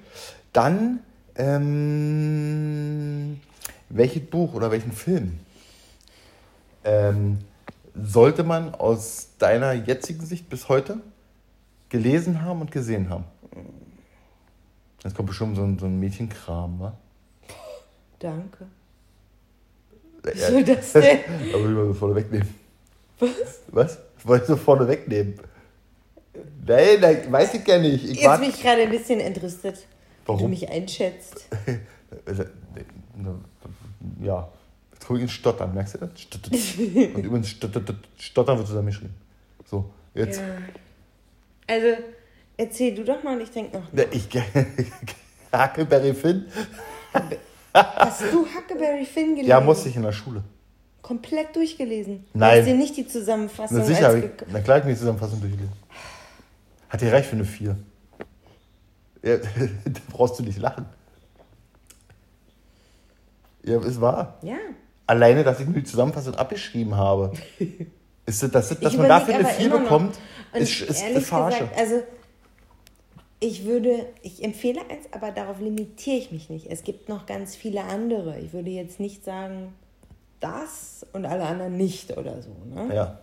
[0.53, 1.01] Dann,
[1.37, 3.41] ähm,
[3.89, 5.39] welches Buch oder welchen Film
[6.85, 7.39] ähm,
[7.95, 10.99] sollte man aus deiner jetzigen Sicht bis heute
[11.97, 13.25] gelesen haben und gesehen haben?
[15.03, 16.97] Jetzt kommt bestimmt so ein, so ein Mädchenkram, wa?
[18.19, 18.67] Danke.
[20.25, 21.19] Ja, Was soll das denn?
[21.55, 22.49] Aber ich mal so vorne wegnehmen.
[23.19, 23.61] Was?
[23.69, 23.99] Was?
[24.19, 25.35] Ich wollte so vorne wegnehmen.
[26.67, 28.05] Nein, nein, weiß ich gar nicht.
[28.05, 29.83] Ich Jetzt bin ich gerade ein bisschen entrüstet, wie
[30.27, 30.51] du Warum?
[30.51, 31.49] mich einschätzt.
[34.21, 34.49] Ja.
[34.93, 36.11] Jetzt hol ich ins Stottern, merkst du das?
[36.77, 39.15] Und übrigens Stottern wird zusammengeschrieben.
[39.65, 40.41] So, jetzt.
[40.41, 40.47] Ja.
[41.67, 42.03] Also,
[42.57, 43.85] erzähl du doch mal und ich denke noch.
[44.13, 44.29] Ich,
[45.53, 46.47] Huckleberry Finn?
[47.75, 49.49] Hast du Huckleberry Finn gelesen?
[49.49, 50.43] Ja, musste ich in der Schule.
[51.03, 52.27] Komplett durchgelesen.
[52.35, 52.55] Nein.
[52.55, 54.99] Du hast dir nicht die Zusammenfassung Na sicher, als ich, na klar, ich mir die
[54.99, 55.73] Zusammenfassung durchgelesen.
[56.89, 57.77] Hat dir reicht für eine 4.
[59.23, 59.37] Ja,
[59.85, 60.87] da brauchst du nicht lachen.
[63.65, 64.39] Ja, es war.
[64.43, 64.57] Ja.
[65.07, 67.33] Alleine, dass ich mir die Zusammenfassung abgeschrieben habe.
[68.27, 70.13] Ist das, dass, dass Ich man dafür eine aber 4 immer noch.
[70.53, 71.61] Und ist, ist, ehrlich verarsche.
[71.61, 72.03] gesagt, also
[73.41, 76.67] ich würde, ich empfehle eins, aber darauf limitiere ich mich nicht.
[76.71, 78.39] Es gibt noch ganz viele andere.
[78.39, 79.75] Ich würde jetzt nicht sagen,
[80.41, 82.51] das und alle anderen nicht oder so.
[82.75, 82.95] Ne?
[82.95, 83.19] Ja.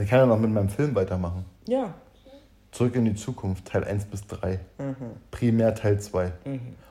[0.00, 1.44] Ich kann ja noch mit meinem Film weitermachen.
[1.68, 1.94] Ja.
[2.72, 4.58] Zurück in die Zukunft, Teil 1 bis 3.
[4.78, 4.94] Mhm.
[5.30, 6.32] Primär Teil 2.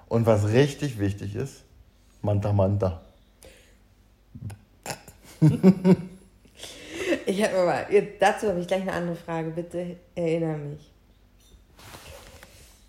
[0.07, 1.63] Und was richtig wichtig ist,
[2.21, 3.01] Manta Manta.
[7.25, 9.49] Ich habe jetzt, dazu habe ich gleich eine andere Frage.
[9.51, 10.91] Bitte erinnere mich.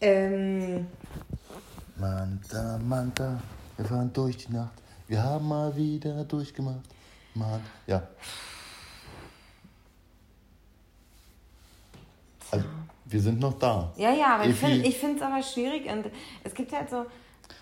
[0.01, 0.87] Ähm,
[1.97, 3.41] Manta Manta,
[3.77, 4.73] wir fahren durch die Nacht.
[5.07, 6.81] Wir haben mal wieder durchgemacht.
[7.35, 8.03] Man, ja.
[12.51, 12.67] Also,
[13.05, 13.93] wir sind noch da.
[13.97, 16.07] ja, ja, aber finde ich finde es aber schwierig und
[16.45, 17.07] es gibt halt so,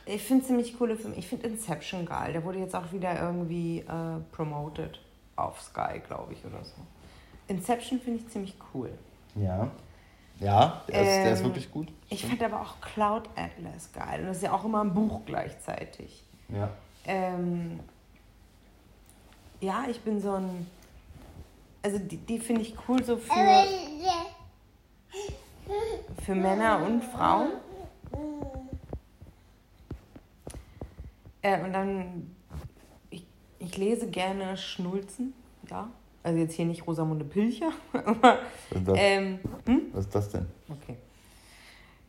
[0.07, 1.17] ich finde ziemlich coole Filme.
[1.17, 2.33] Ich finde Inception geil.
[2.33, 4.99] Der wurde jetzt auch wieder irgendwie äh, promoted
[5.45, 6.75] auf Sky, glaube ich, oder so.
[7.49, 8.91] Inception finde ich ziemlich cool.
[9.35, 9.71] Ja.
[10.39, 11.89] Ja, der, ist, der ist Ähm, wirklich gut.
[12.09, 14.21] Ich fand aber auch Cloud Atlas geil.
[14.21, 16.25] Und das ist ja auch immer ein Buch gleichzeitig.
[16.49, 16.71] Ja.
[17.05, 17.81] Ähm,
[19.61, 20.67] ja, ich bin so ein.
[21.83, 23.65] Also die, die finde ich cool so für.
[26.25, 27.49] für Männer und Frauen.
[31.43, 32.37] Äh, und dann,
[33.61, 35.33] ich, lese gerne Schnulzen,
[35.71, 35.89] ja.
[36.23, 38.39] Also jetzt hier nicht Rosamunde Pilcher, aber.
[38.71, 39.83] Was ist das, Ähm, hm?
[39.93, 40.47] was ist das denn?
[40.69, 40.97] Okay.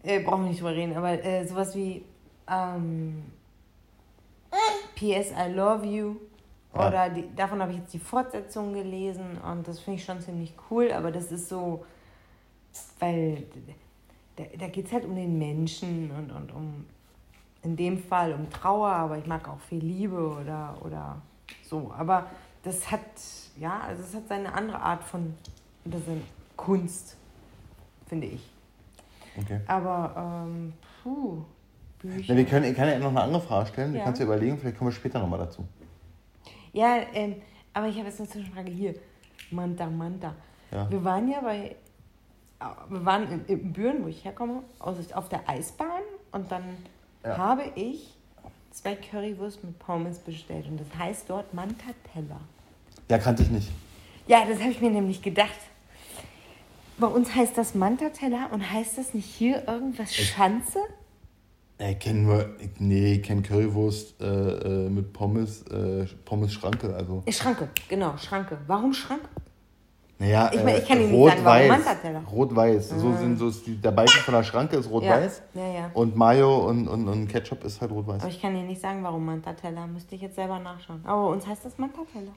[0.03, 2.03] Äh, brauchen wir nicht drüber reden, aber äh, sowas wie
[2.49, 3.23] ähm,
[4.95, 6.15] PS I Love You
[6.75, 6.87] Ja.
[6.87, 10.53] oder die, davon habe ich jetzt die Fortsetzung gelesen und das finde ich schon ziemlich
[10.69, 11.85] cool, aber das ist so,
[12.99, 13.43] weil
[14.35, 16.85] da, da geht es halt um den Menschen und, und um,
[17.63, 21.21] in dem Fall um Trauer, aber ich mag auch viel Liebe oder, oder
[21.63, 22.27] so, aber
[22.63, 23.01] das hat,
[23.57, 25.35] ja, also es hat seine andere Art von,
[25.85, 26.07] das ist
[26.57, 27.17] Kunst,
[28.07, 28.49] finde ich.
[29.37, 29.61] Okay.
[29.67, 31.43] Aber, ähm, puh,
[31.99, 32.25] Bücher.
[32.33, 33.95] Na, wir können, ich kann ja noch eine andere Frage stellen.
[33.95, 34.03] Ja.
[34.03, 35.65] kannst du überlegen, vielleicht kommen wir später nochmal dazu.
[36.73, 37.35] Ja, ähm,
[37.73, 38.95] aber ich habe jetzt eine Zwischenfrage hier.
[39.51, 40.33] Manta, Manta.
[40.71, 40.89] Ja.
[40.89, 41.75] Wir waren ja bei,
[42.89, 46.63] wir waren in, in Büren, wo ich herkomme, auf der Eisbahn und dann
[47.23, 47.37] Ja.
[47.37, 48.17] habe ich
[48.71, 52.41] zwei Currywurst mit Pommes bestellt und das heißt dort Mantateller.
[53.09, 53.69] Ja, kannte ich nicht.
[54.27, 55.49] Ja, das habe ich mir nämlich gedacht.
[56.97, 60.79] Bei uns heißt das Mantateller und heißt das nicht hier irgendwas Schanze?
[61.79, 67.23] Ich kenne nur, nee, ich kenne Currywurst äh, äh, mit Pommes, äh, Pommes Schranke, also.
[67.25, 68.59] Äh, Schranke, genau, Schranke.
[68.67, 69.27] Warum Schranke?
[70.21, 71.69] Naja, Ich mein, ich kann äh, Ihnen nicht sagen, warum rot-weiß.
[71.69, 72.21] Mantateller.
[72.31, 72.89] Rot-weiß.
[72.89, 75.41] So sind so ist die, der Balken von der Schranke ist rot-weiß.
[75.55, 75.91] Ja, ja, ja.
[75.95, 78.21] Und Mayo und, und, und Ketchup ist halt rot-weiß.
[78.21, 79.87] Aber ich kann dir nicht sagen, warum Mantateller.
[79.87, 81.01] Müsste ich jetzt selber nachschauen.
[81.05, 82.33] Aber uns heißt das Mantateller.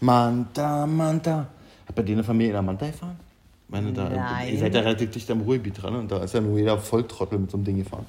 [0.00, 1.46] Manta, Manta.
[1.86, 3.20] Hat bei dir eine Familie in der Manta gefahren?
[3.68, 4.54] Meine, da, Nein.
[4.54, 7.38] Ihr seid ja relativ dicht am Ruhrgebiet dran und da ist ja nur jeder Volltrottel
[7.38, 8.06] mit so einem Ding gefahren.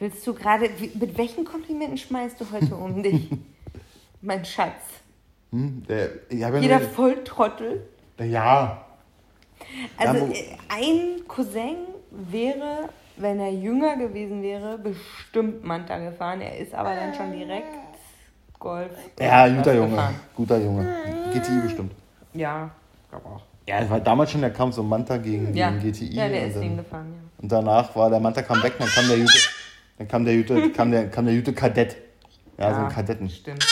[0.00, 0.68] Willst du gerade,
[0.98, 3.30] mit welchen Komplimenten schmeißt du heute um dich?
[4.20, 4.82] mein Schatz.
[5.52, 5.84] Hm?
[5.88, 7.82] Der, Jeder Volltrottel.
[8.24, 8.82] Ja,
[9.96, 11.76] Also Ja, äh, ein Cousin
[12.10, 16.40] wäre, wenn er jünger gewesen wäre, bestimmt Manta gefahren.
[16.40, 17.66] Er ist aber dann schon direkt
[18.58, 18.90] Golf.
[19.20, 19.90] ja, guter Junge.
[19.90, 20.14] gefahren.
[20.34, 20.86] Guter Junge.
[21.32, 21.92] GTI bestimmt.
[22.32, 22.70] Ja,
[23.10, 23.42] glaube auch.
[23.68, 25.70] Ja, es war damals schon der Kampf so Manta gegen, Ja.
[25.70, 26.14] gegen GTI.
[26.14, 27.42] ja, der ist den gefahren, ja.
[27.42, 29.38] und danach war der Manta kam weg, dann kam der Jute,
[29.98, 31.96] dann kam der Jute, kam der, kam der Jute Kadett.
[32.58, 33.28] Ja, so ein Kadetten.
[33.28, 33.66] Stimmt.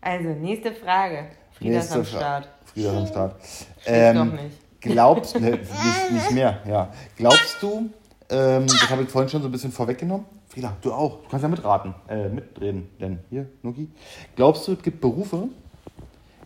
[0.00, 1.26] Also, nächste Frage.
[1.58, 2.48] Frieda ist Nächste am Fra- Start.
[2.76, 3.36] Ist am Start.
[3.80, 4.56] Stimmt doch nicht.
[4.80, 5.62] Glaubst, ne, nicht,
[6.12, 6.92] nicht mehr, ja.
[7.16, 7.90] Glaubst du,
[8.28, 10.26] ähm, das habe ich vorhin schon so ein bisschen vorweggenommen.
[10.48, 11.22] Frieda, du auch.
[11.22, 12.88] Du kannst ja mitraten, äh, mitreden.
[13.00, 13.88] Denn hier, Nuki.
[14.36, 15.48] Glaubst du, es gibt Berufe,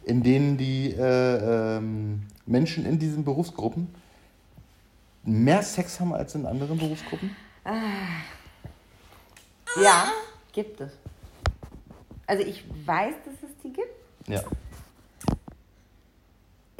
[0.04, 3.94] in denen die äh, ähm, Menschen in diesen Berufsgruppen
[5.22, 7.36] mehr Sex haben als in anderen Berufsgruppen?
[9.82, 10.04] Ja,
[10.52, 10.92] gibt es.
[12.26, 14.28] Also ich weiß, dass es die gibt.
[14.28, 14.42] Ja.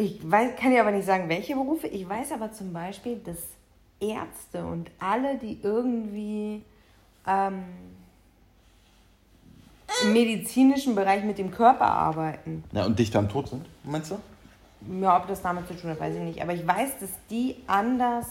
[0.01, 1.87] Ich weiß, kann dir aber nicht sagen, welche Berufe.
[1.87, 3.37] Ich weiß aber zum Beispiel, dass
[4.01, 6.63] Ärzte und alle, die irgendwie
[7.27, 7.65] ähm,
[10.03, 14.19] im medizinischen Bereich mit dem Körper arbeiten, Na, und dichter am Tod sind, meinst du?
[15.03, 16.41] ja, ob das damit zu tun hat, weiß ich nicht.
[16.41, 18.27] Aber ich weiß, dass die anders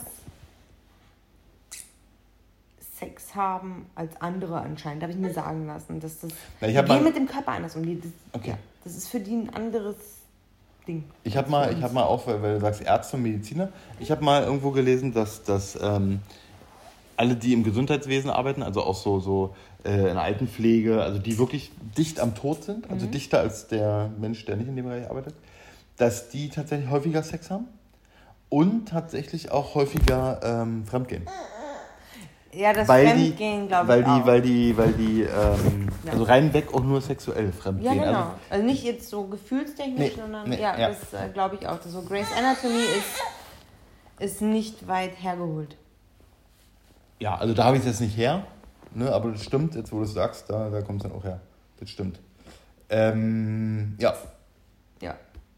[2.98, 5.04] Sex haben als andere anscheinend.
[5.04, 6.00] Habe ich mir sagen lassen.
[6.00, 7.84] Dass das, Na, ich die gehen mit dem Körper anders um.
[7.86, 8.50] Die, das, Okay.
[8.50, 9.96] ja, das ist für die ein anderes
[10.90, 11.04] Ding.
[11.24, 13.70] Ich habe mal, ich hab mal auch, weil du sagst Ärzte und Mediziner,
[14.00, 16.20] ich habe mal irgendwo gelesen, dass, dass ähm,
[17.16, 21.38] alle, die im Gesundheitswesen arbeiten, also auch so, so äh, in der Altenpflege, also die
[21.38, 25.10] wirklich dicht am Tod sind, also dichter als der Mensch, der nicht in dem Bereich
[25.10, 25.36] arbeitet,
[25.98, 27.68] dass die tatsächlich häufiger Sex haben
[28.50, 31.24] und tatsächlich auch häufiger ähm, fremdgehen.
[32.52, 34.26] Ja, das weil Fremdgehen, glaube weil ich die, auch.
[34.26, 36.12] weil die, weil die, ähm, Ja.
[36.14, 37.94] also rein weg auch nur sexuell ja, fremdgehen.
[37.94, 38.08] genau.
[38.08, 40.90] Also, Also, nicht jetzt so gefühlstechnisch, Nee, sondern nee, ja, ja.
[40.90, 41.80] das äh, glaube ich auch.
[41.84, 43.22] So Grace Anatomy ist,
[44.20, 45.76] ist nicht weit hergeholt.
[47.20, 48.44] Ja, also da habe ich es jetzt nicht her,
[48.96, 51.24] ne, aber das stimmt, jetzt wo du es sagst, da, da kommt es dann auch
[51.24, 51.40] her.
[51.80, 52.20] Das stimmt.
[52.90, 54.16] Ähm, ja,
[55.02, 55.16] Ja.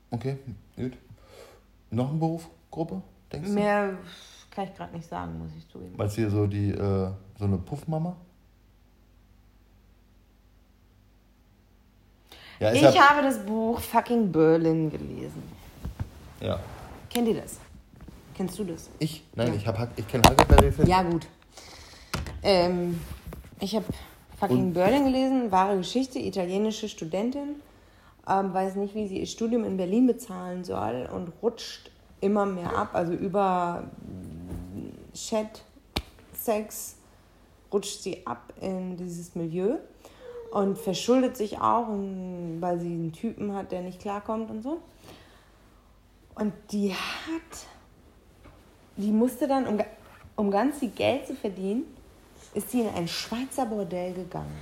[0.09, 0.37] okay,
[0.75, 0.93] gut.
[1.89, 3.53] Noch eine Berufsgruppe, denkst du?
[3.53, 3.93] Mehr
[4.51, 5.93] kann ich gerade nicht sagen, muss ich zugeben.
[5.97, 8.15] Meinst du hier so die, äh, so eine Puffmama?
[12.59, 15.43] Ja, Ich ja, habe das Buch Fucking Berlin gelesen.
[16.39, 16.59] ja.
[17.09, 17.57] Kennt ihr das?
[18.35, 18.89] Kennst du das?
[18.99, 19.21] Ich?
[19.35, 19.53] Nein, Ja.
[19.55, 20.87] ich, hab, ich kenne Huckleberry Finn.
[20.87, 21.27] Ja, gut.
[22.41, 23.01] Ähm,
[23.59, 23.83] ich habe
[24.39, 27.55] Fucking Und- Berlin gelesen, wahre Geschichte, italienische Studentin,
[28.29, 31.91] ähm, weiß nicht, wie sie ihr Studium in Berlin bezahlen soll und rutscht
[32.21, 33.83] immer mehr ab, also über
[35.13, 35.63] Chat,
[36.33, 36.95] Sex,
[37.71, 39.77] rutscht sie ab in dieses Milieu
[40.51, 44.81] und verschuldet sich auch, weil sie einen Typen hat, der nicht klarkommt und so.
[46.35, 47.65] Und die hat,
[48.97, 49.79] die musste dann, um,
[50.35, 51.83] um ganz viel Geld zu verdienen,
[52.53, 54.57] ist sie in ein Schweizer Bordell gegangen.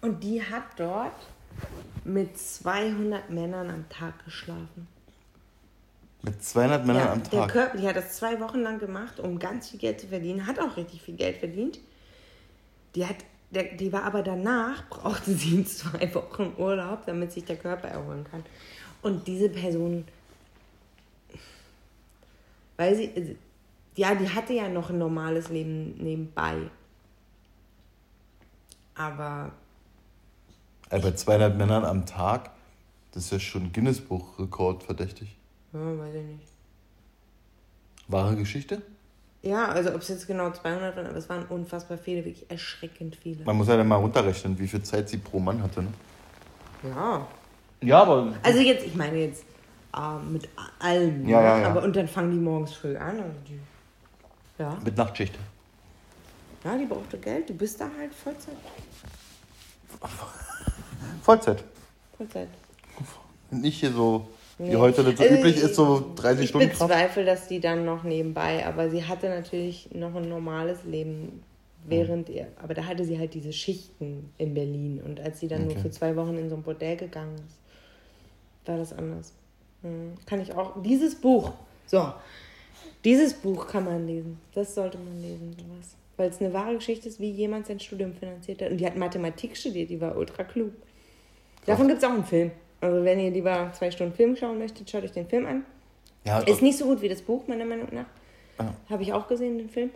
[0.00, 1.12] Und die hat dort
[2.04, 4.88] mit 200 Männern am Tag geschlafen.
[6.22, 7.50] Mit 200 Männern ja, am Der Tag.
[7.50, 10.46] Körper, die hat das zwei Wochen lang gemacht, um ganz viel Geld zu verdienen.
[10.46, 11.78] Hat auch richtig viel Geld verdient.
[12.94, 13.16] Die, hat,
[13.50, 18.24] der, die war aber danach, brauchte sie zwei Wochen Urlaub, damit sich der Körper erholen
[18.30, 18.44] kann.
[19.02, 20.04] Und diese Person,
[22.76, 23.34] weil sie, also,
[23.96, 26.56] ja, die hatte ja noch ein normales Leben nebenbei.
[28.94, 29.52] Aber
[30.90, 32.50] Äh, bei 200 Männern am Tag,
[33.12, 35.36] das ist ja schon Guinness-Buch-Rekord verdächtig.
[35.72, 36.48] Ja, weiß ich nicht.
[38.08, 38.82] Wahre Geschichte?
[39.42, 43.16] Ja, also ob es jetzt genau 200 waren, aber es waren unfassbar viele, wirklich erschreckend
[43.16, 43.44] viele.
[43.44, 45.82] Man muss ja dann mal runterrechnen, wie viel Zeit sie pro Mann hatte.
[45.82, 45.88] Ne?
[46.82, 47.26] Ja.
[47.82, 48.34] Ja, aber.
[48.42, 49.44] Also jetzt, ich meine jetzt
[49.96, 50.48] äh, mit
[50.78, 51.26] allem.
[51.26, 51.68] Ja, ja, ja.
[51.70, 53.18] Aber und dann fangen die morgens früh an.
[53.18, 53.58] Also die,
[54.58, 54.76] ja.
[54.84, 55.38] Mit Nachtschicht.
[56.64, 57.48] ja, die brauchte Geld.
[57.48, 58.56] Du bist da halt Vollzeit.
[61.22, 61.64] Vollzeit.
[62.16, 62.48] Vollzeit.
[63.50, 64.28] Nicht hier so,
[64.60, 64.76] wie Nee.
[64.76, 66.80] heute das so Also üblich ich- ist, so 30 Ich Stunden Kraft.
[66.88, 71.42] bezweifle, dass die dann noch nebenbei, aber sie hatte natürlich noch ein normales Leben
[71.86, 75.62] während ihr, aber da hatte sie halt diese Schichten in Berlin und als sie dann
[75.62, 75.80] nur Okay.
[75.82, 79.32] für zwei Wochen in so ein Bordell gegangen ist, war das anders.
[79.82, 80.12] Hm.
[80.26, 81.52] Kann ich auch, dieses Buch,
[81.86, 82.12] so,
[83.02, 85.96] dieses Buch kann man lesen, das sollte man lesen, sowas.
[86.18, 88.70] Weil es eine wahre Geschichte ist, wie jemand sein Studium finanziert hat.
[88.70, 90.72] Und die hat Mathematik studiert, die war ultra klug.
[91.64, 92.50] Davon gibt es auch einen Film.
[92.80, 95.64] Also wenn ihr lieber zwei Stunden Film schauen möchtet, schaut euch den Film an.
[96.24, 98.06] Ja, Ist nicht so gut wie das Buch, meiner Meinung nach.
[98.58, 98.74] Ja.
[98.90, 99.90] Habe ich auch gesehen, den Film.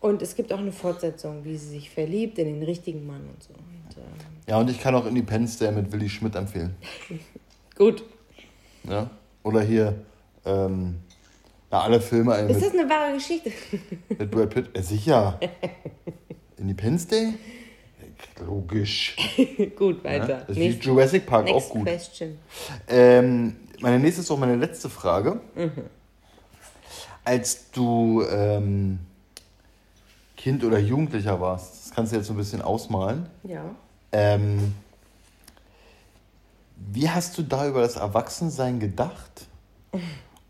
[0.00, 3.42] Und es gibt auch eine Fortsetzung, wie sie sich verliebt in den richtigen Mann und
[3.42, 3.54] so.
[3.54, 4.02] Und, ähm,
[4.46, 6.76] ja, und ich kann auch Independence Day mit Willy Schmidt empfehlen.
[7.76, 8.04] gut.
[8.88, 9.10] Ja?
[9.42, 9.94] Oder hier,
[10.44, 10.96] ähm,
[11.70, 13.50] na, alle Filme Ist mit, das eine wahre Geschichte?
[14.10, 14.76] mit Brad Pitt.
[14.76, 15.40] Äh, sicher.
[16.56, 17.34] Independence Day?
[18.46, 19.16] Logisch.
[19.76, 20.10] gut, Ja?
[20.10, 20.26] weiter.
[20.40, 21.84] Das ist wie Nächste- Jurassic Park auch gut.
[21.86, 22.38] question.
[22.88, 25.40] Ähm, meine nächste ist auch meine letzte Frage.
[25.54, 25.70] Mhm.
[27.24, 28.98] Als du ähm,
[30.36, 33.26] Kind oder Jugendlicher warst, das kannst du jetzt so ein bisschen ausmalen.
[33.44, 33.64] Ja.
[34.12, 34.74] Ähm,
[36.76, 39.46] wie hast du da über das Erwachsensein gedacht?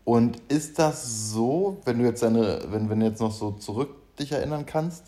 [0.03, 3.89] Und ist das so, wenn du jetzt deine, wenn, wenn du jetzt noch so zurück
[4.19, 5.03] dich erinnern kannst,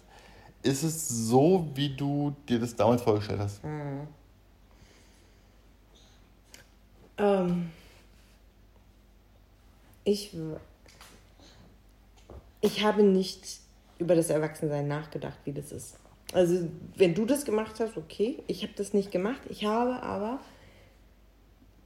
[0.64, 3.62] ist es so, wie du dir das damals vorgestellt hast?
[7.18, 7.72] Ähm,
[10.04, 10.36] ich,
[12.62, 13.60] ich habe nicht
[14.00, 15.98] über das Erwachsensein nachgedacht, wie das ist.
[16.34, 18.44] Also, wenn du das gemacht hast, okay.
[18.48, 19.42] Ich habe das nicht gemacht.
[19.50, 20.40] Ich habe aber,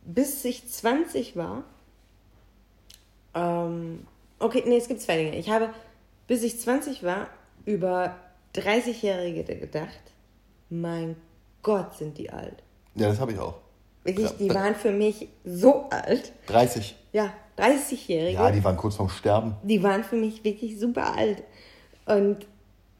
[0.03, 1.63] bis ich 20 war,
[3.33, 4.05] ähm,
[4.39, 5.37] okay, nee, es gibt zwei Dinge.
[5.37, 5.73] Ich habe,
[6.27, 7.29] bis ich 20 war,
[7.65, 8.15] über
[8.55, 9.99] 30-Jährige gedacht,
[10.69, 11.15] mein
[11.63, 12.63] Gott, sind die alt.
[12.95, 13.55] Ja, das habe ich auch.
[14.03, 16.31] Wirklich, Ja, die waren für mich so alt.
[16.47, 16.95] 30.
[17.13, 18.33] Ja, 30-Jährige.
[18.33, 19.55] Ja, die waren kurz vorm Sterben.
[19.63, 21.43] die waren für mich wirklich super alt.
[22.05, 22.47] Und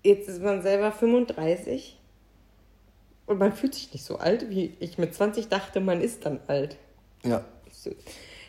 [0.04, 1.98] jetzt ist man selber 35
[3.26, 6.40] und man fühlt sich nicht so alt, wie ich mit 20 dachte, man ist dann
[6.48, 6.78] alt.
[7.24, 7.44] Ja.
[7.72, 7.92] So.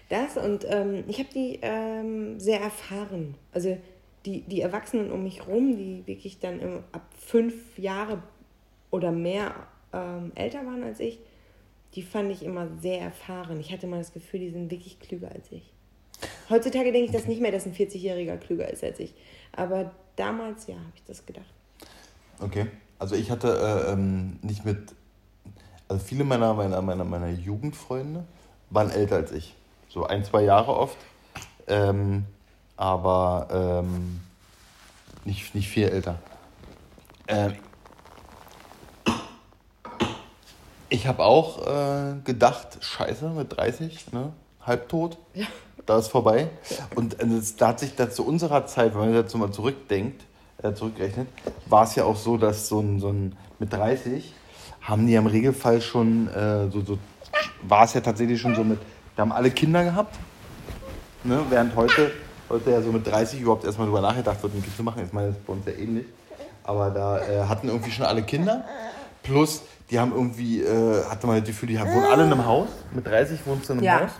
[0.08, 3.34] Das und ähm, ich habe die ähm, sehr erfahren.
[3.52, 3.78] Also
[4.26, 8.22] die, die Erwachsenen um mich rum, die wirklich dann im, ab fünf Jahre
[8.90, 9.54] oder mehr
[9.92, 11.18] ähm, älter waren als ich,
[11.94, 13.60] die fand ich immer sehr erfahren.
[13.60, 15.72] Ich hatte mal das Gefühl, die sind wirklich klüger als ich.
[16.48, 19.14] Heutzutage denke ich das nicht mehr, dass ein 40-Jähriger klüger ist als ich.
[19.52, 21.52] Aber damals, ja, habe ich das gedacht.
[22.40, 22.66] Okay.
[22.98, 24.78] Also ich hatte äh, ähm, nicht mit.
[25.88, 28.24] Also viele meiner, meiner, meiner, meiner Jugendfreunde
[28.70, 29.54] waren älter als ich.
[29.88, 30.96] So ein, zwei Jahre oft.
[31.66, 32.24] Ähm,
[32.82, 34.18] aber ähm,
[35.24, 36.16] nicht, nicht viel älter.
[37.28, 37.54] Ähm,
[40.88, 44.32] ich habe auch äh, gedacht, scheiße, mit 30, ne?
[44.66, 45.46] halbtot, Ja.
[45.86, 46.48] da ist vorbei.
[46.96, 50.24] Und äh, das, da hat sich das zu unserer Zeit, wenn man dazu mal zurückdenkt,
[50.60, 51.28] äh, zurückrechnet,
[51.66, 54.34] war es ja auch so, dass so ein, so ein mit 30
[54.80, 56.98] haben die ja im Regelfall schon, äh, so, so
[57.62, 58.80] war es ja tatsächlich schon so mit,
[59.14, 60.18] da haben alle Kinder gehabt,
[61.22, 61.44] ne?
[61.48, 62.10] während heute,
[62.52, 65.02] heute ja so mit 30 überhaupt erstmal drüber nachgedacht wird, ein Kind zu machen.
[65.04, 66.06] Ich meine, das ist bei uns ja ähnlich.
[66.64, 68.64] Aber da äh, hatten irgendwie schon alle Kinder.
[69.22, 72.46] Plus, die haben irgendwie, äh, hatte man das Gefühl, die haben, wohnen alle in einem
[72.46, 72.68] Haus.
[72.94, 74.00] Mit 30 wohnst du in einem Ja.
[74.02, 74.10] Haus.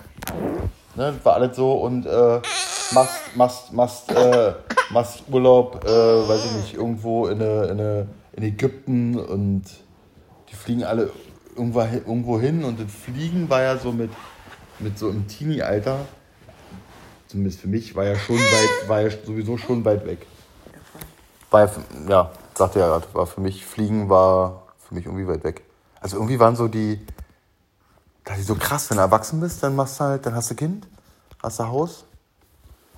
[0.95, 2.41] Ne, das war alles so und äh,
[2.93, 4.53] machst, machst, machst, äh,
[4.91, 9.63] machst Urlaub, äh, weiß ich nicht, irgendwo in, eine, in, eine, in Ägypten und
[10.51, 11.11] die fliegen alle
[11.57, 14.11] irgendwo, hin- irgendwo hin und das Fliegen war ja so mit,
[14.81, 16.01] mit so im Teenie-Alter
[17.33, 20.27] zumindest für mich, war ja schon weit, war ja sowieso schon weit weg.
[21.51, 21.73] War ja,
[22.09, 25.63] ja, sagte ja gerade, war für mich, Fliegen war für mich irgendwie weit weg.
[26.01, 27.05] Also irgendwie waren so die,
[28.25, 30.55] dachte ich so krass, wenn du erwachsen bist, dann machst du halt, dann hast du
[30.55, 30.87] Kind,
[31.43, 32.05] hast du Haus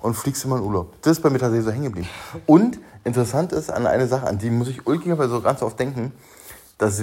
[0.01, 0.93] und fliegst immer in Urlaub.
[1.01, 2.09] Das ist bei mir tatsächlich so hängen geblieben.
[2.45, 6.11] Und interessant ist an eine Sache, an die muss ich ulkigerweise so ganz oft denken,
[6.77, 7.01] dass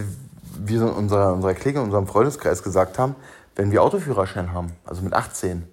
[0.59, 3.17] wir so in unserer, unserer Clique, in unserem Freundeskreis gesagt haben,
[3.57, 5.65] wenn wir Autoführerschein haben, also mit 18,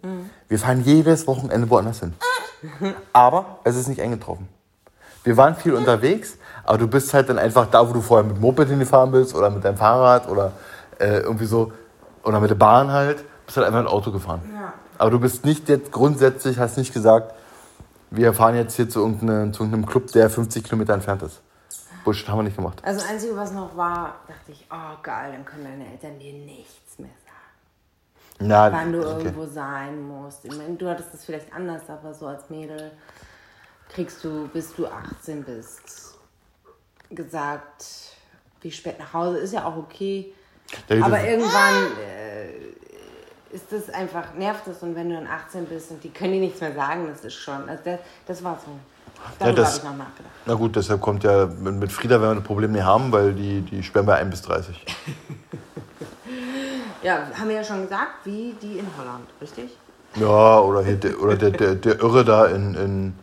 [0.50, 2.14] wir fahren jedes Wochenende woanders hin.
[3.14, 4.48] Aber es ist nicht eingetroffen.
[5.24, 8.38] Wir waren viel unterwegs, aber du bist halt dann einfach da, wo du vorher mit
[8.38, 10.52] dem Moped hingefahren bist oder mit deinem Fahrrad oder
[11.00, 11.72] äh, irgendwie so,
[12.24, 14.42] oder mit der Bahn halt, bist halt einfach ein Auto gefahren.
[14.54, 14.74] Ja.
[14.98, 17.34] Aber du bist nicht jetzt grundsätzlich, hast nicht gesagt,
[18.12, 21.42] wir fahren jetzt hier zu irgendeinem, zu irgendeinem Club, der 50 Kilometer entfernt ist.
[22.04, 22.82] Bullshit haben wir nicht gemacht.
[22.84, 26.34] Also das Einzige, was noch war, dachte ich, oh geil, dann können deine Eltern dir
[26.34, 26.89] nichts.
[28.40, 29.18] Na, Wann du okay.
[29.26, 30.46] irgendwo sein musst.
[30.46, 32.92] Ich meine, du hattest das vielleicht anders, aber so als Mädel
[33.90, 36.18] kriegst du, bis du 18 bist,
[37.10, 37.86] gesagt,
[38.62, 40.34] wie spät nach Hause ist ja auch okay.
[40.88, 45.92] Ja, Aber irgendwann äh, ist das einfach, nervt das und wenn du dann 18 bist
[45.92, 48.72] und die können dir nichts mehr sagen, das ist schon, also das, das war so.
[49.40, 50.32] Darüber das- habe ich noch nachgedacht.
[50.46, 53.34] Na gut, deshalb kommt ja mit, mit Frieda werden wir das Problem nicht haben, weil
[53.34, 54.86] die, die sperren bei 1 bis 30.
[57.02, 59.72] Ja, haben wir ja schon gesagt, wie die in Holland, richtig?
[60.16, 63.16] Ja, oder, hier, der, oder der, der, der Irre da in, in,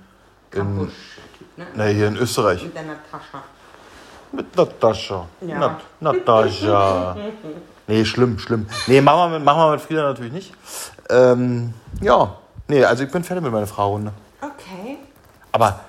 [0.53, 0.79] in,
[1.57, 1.67] ne?
[1.75, 2.63] na, hier in Österreich.
[2.63, 3.43] Mit deiner Tasche.
[4.33, 5.27] Mit Natascha.
[5.41, 5.59] Ja.
[5.59, 7.17] Nat Natascha.
[7.87, 8.67] Nee, schlimm, schlimm.
[8.87, 10.53] Nee, machen wir mit, machen wir mit Frieda natürlich nicht.
[11.09, 12.37] Ähm, ja,
[12.69, 14.13] nee, also ich bin fertig mit meiner Fragerunde.
[14.41, 14.99] Okay.
[15.53, 15.81] Aber,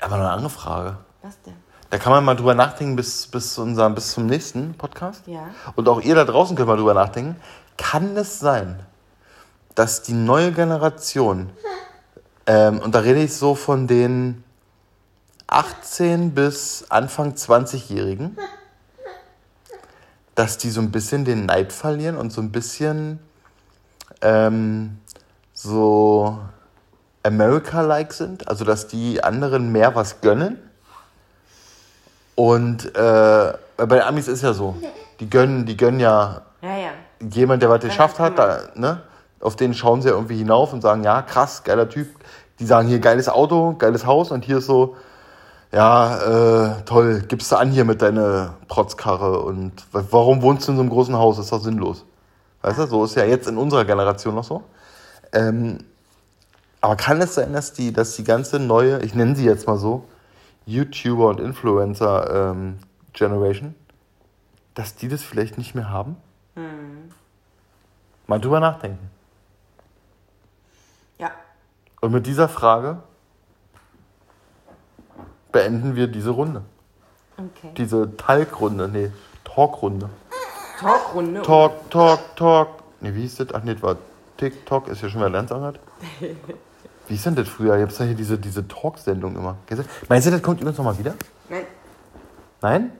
[0.00, 0.96] aber noch eine andere Frage.
[1.22, 1.61] Was denn?
[1.92, 5.26] Da kann man mal drüber nachdenken bis, bis, zu unserem, bis zum nächsten Podcast.
[5.26, 5.50] Ja.
[5.76, 7.36] Und auch ihr da draußen könnt mal drüber nachdenken.
[7.76, 8.80] Kann es sein,
[9.74, 11.50] dass die neue Generation,
[12.46, 14.42] ähm, und da rede ich so von den
[15.48, 18.38] 18 bis Anfang 20-Jährigen,
[20.34, 23.18] dass die so ein bisschen den Neid verlieren und so ein bisschen
[24.22, 24.96] ähm,
[25.52, 26.38] so
[27.22, 28.48] America-like sind?
[28.48, 30.71] Also, dass die anderen mehr was gönnen?
[32.34, 34.74] Und äh, bei den Amis ist ja so,
[35.20, 36.90] die gönnen, die gönnen ja Ja, ja.
[37.30, 39.02] jemand, der was geschafft hat, da, ne?
[39.40, 42.08] auf den schauen sie ja irgendwie hinauf und sagen, ja, krass, geiler Typ.
[42.58, 44.96] Die sagen hier, geiles Auto, geiles Haus und hier ist so,
[45.72, 46.18] ja,
[46.76, 50.76] äh, toll, gibst du an hier mit deiner Protzkarre und wa- warum wohnst du in
[50.76, 51.38] so einem großen Haus?
[51.38, 52.04] ist doch sinnlos.
[52.62, 54.62] Weißt du, so ist ja jetzt in unserer Generation noch so.
[55.32, 55.78] Ähm,
[56.80, 59.76] aber kann es sein, dass die, dass die ganze neue, ich nenne sie jetzt mal
[59.78, 60.04] so,
[60.66, 62.78] YouTuber und Influencer ähm,
[63.12, 63.74] Generation,
[64.74, 66.16] dass die das vielleicht nicht mehr haben?
[68.26, 69.10] Mal drüber nachdenken.
[71.18, 71.32] Ja.
[72.00, 73.02] Und mit dieser Frage
[75.50, 76.62] beenden wir diese Runde.
[77.36, 77.72] Okay.
[77.76, 79.10] Diese Talkrunde, nee,
[79.44, 80.08] Talkrunde.
[80.80, 81.42] Talkrunde.
[81.42, 82.68] Talk, Talk, Talk.
[83.00, 83.54] Nee, wie hieß das?
[83.54, 83.96] Ach nee, das war
[84.36, 85.78] TikTok, ist ja schon wieder Lernsangat.
[87.08, 87.76] Wie ist denn das früher?
[87.76, 89.56] Ihr habt ja hier diese, diese Talk-Sendung immer.
[90.08, 91.14] Meinst du, das kommt übrigens nochmal wieder?
[91.48, 91.64] Nein.
[92.60, 92.92] Nein?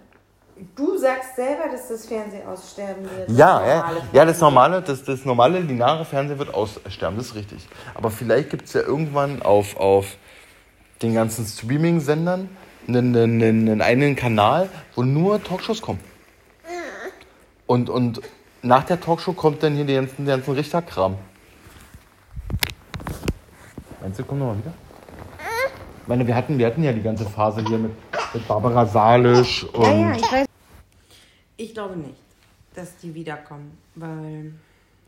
[0.77, 3.31] Du sagst selber, dass das Fernsehen aussterben wird.
[3.31, 4.41] Ja, Das ja, normale ja, das Fernsehen.
[4.41, 7.67] normale, das, das normale lineare Fernsehen wird aussterben, das ist richtig.
[7.95, 10.07] Aber vielleicht gibt es ja irgendwann auf, auf
[11.01, 12.49] den ganzen Streaming-Sendern
[12.87, 16.01] einen, einen, einen, einen Kanal, wo nur Talkshows kommen.
[17.67, 18.21] Und, und
[18.63, 21.17] nach der Talkshow kommt dann hier der ganzen, ganzen Richterkram.
[24.03, 24.73] Meinst du, kommt nochmal wieder?
[26.03, 27.93] Ich meine, wir hatten, wir hatten ja die ganze Phase hier mit,
[28.35, 29.83] mit Barbara Salisch und.
[29.85, 30.47] Ja, ja, ich weiß.
[31.57, 32.17] Ich glaube nicht,
[32.75, 34.53] dass die wiederkommen, weil.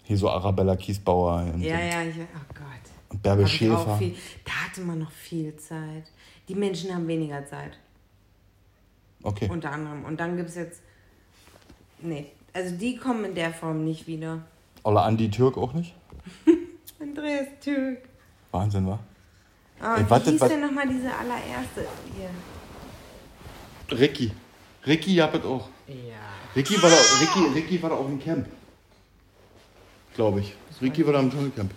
[0.04, 2.64] Hier so Arabella Kiesbauer und, Ja, ja, ich, oh Gott.
[3.10, 3.96] und Bärbel Schäfer.
[3.96, 4.14] viel,
[4.44, 6.04] da hatte man noch viel Zeit.
[6.48, 7.72] Die Menschen haben weniger Zeit,
[9.22, 9.48] Okay.
[9.50, 10.04] unter anderem.
[10.04, 10.82] Und dann gibt es jetzt.
[12.02, 14.42] Nee, also die kommen in der Form nicht wieder.
[14.84, 15.94] Olle Andi Türk auch nicht?
[17.00, 17.98] Andreas Türk.
[18.54, 18.98] Wahnsinn, wa?
[19.82, 21.86] Oh, Ey, wie warte, hieß denn nochmal diese allererste
[22.16, 22.30] hier?
[23.98, 24.30] Ricky.
[24.86, 25.68] Ricky es auch.
[25.88, 25.94] Ja.
[26.54, 28.46] Ricky war da, Ricky, Ricky war da auch im Camp.
[30.14, 30.54] Glaube ich.
[30.80, 31.72] Ricky war da im Dschungelcamp.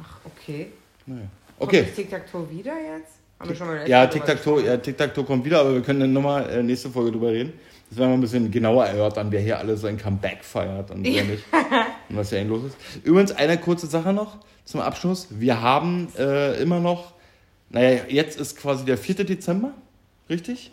[0.00, 0.68] Ach, okay.
[1.06, 1.22] Naja.
[1.58, 1.82] Kommt Okay.
[1.82, 3.14] das Tic-Tac-Toe wieder jetzt?
[3.40, 6.48] Haben wir schon mal Ja, Tic-Tac-Toe ja, Tic kommt wieder, aber wir können dann nochmal
[6.48, 7.52] äh, nächste Folge drüber reden.
[7.90, 11.24] Das werden wir ein bisschen genauer erörtern, wer hier alles sein Comeback feiert und wer
[11.24, 11.44] nicht.
[12.08, 12.76] und was hier eigentlich los ist.
[13.04, 15.28] Übrigens, eine kurze Sache noch zum Abschluss.
[15.30, 17.12] Wir haben äh, immer noch,
[17.70, 19.24] naja, jetzt ist quasi der 4.
[19.24, 19.72] Dezember,
[20.28, 20.72] richtig?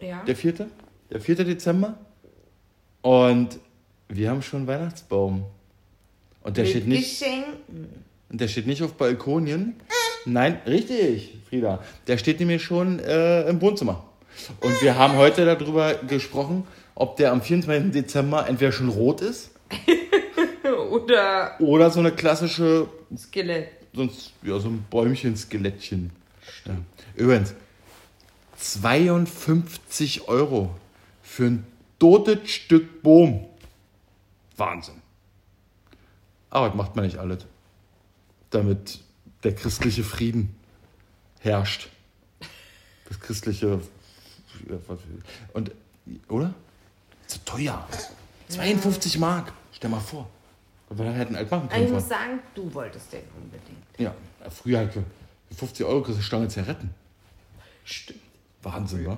[0.00, 0.22] Ja.
[0.24, 0.68] Der 4.
[1.10, 1.44] Der 4.
[1.44, 1.98] Dezember.
[3.02, 3.58] Und
[4.08, 5.44] wir haben schon einen Weihnachtsbaum.
[6.42, 7.20] Und der Mit steht nicht.
[7.20, 8.04] Geschenken.
[8.30, 9.76] Und der steht nicht auf Balkonien.
[10.24, 11.82] Nein, richtig, Frieda.
[12.06, 14.04] Der steht nämlich schon äh, im Wohnzimmer.
[14.60, 17.92] Und wir haben heute darüber gesprochen, ob der am 24.
[17.92, 19.50] Dezember entweder schon rot ist
[20.90, 23.68] Oder oder so eine klassische, Skelett.
[23.94, 26.10] sonst, ja, so ein Bäumchen-Skelettchen.
[26.64, 26.76] Ja.
[27.14, 27.54] Übrigens,
[28.56, 30.74] 52 Euro
[31.22, 31.66] für ein
[31.98, 33.46] totes Stück Boom.
[34.56, 35.00] Wahnsinn.
[36.50, 37.46] Aber das macht man nicht alles.
[38.50, 39.00] Damit
[39.44, 40.54] der christliche Frieden
[41.38, 41.88] herrscht.
[43.08, 43.80] Das christliche.
[45.52, 45.70] Und,
[46.28, 46.54] oder?
[47.26, 47.86] Zu teuer.
[48.48, 49.52] 52 Mark.
[49.72, 50.28] Stell mal vor.
[50.90, 51.86] Und wir hätten alt machen Aber können.
[51.86, 53.78] ich muss sagen, du wolltest den unbedingt.
[53.96, 54.12] Ja,
[54.50, 55.04] früher halt für
[55.56, 56.92] 50 Euro kriegst du Stange Zigaretten.
[57.84, 58.20] Stimmt.
[58.62, 59.16] Wahnsinn, wa?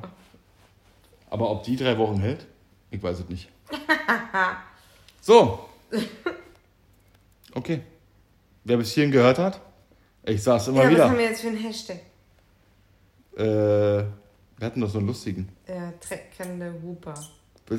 [1.31, 2.47] Aber ob die drei Wochen hält,
[2.91, 3.49] ich weiß es nicht.
[5.25, 5.69] So.
[7.55, 7.81] Okay.
[8.65, 9.61] Wer bis hierhin gehört hat,
[10.25, 11.19] ich sag's immer Ja, was haben wieder.
[11.19, 12.01] wir jetzt für einen Hashtag?
[13.37, 14.07] Äh, wir
[14.61, 15.49] hatten doch so einen lustigen.
[15.69, 17.15] Der treckende Huper.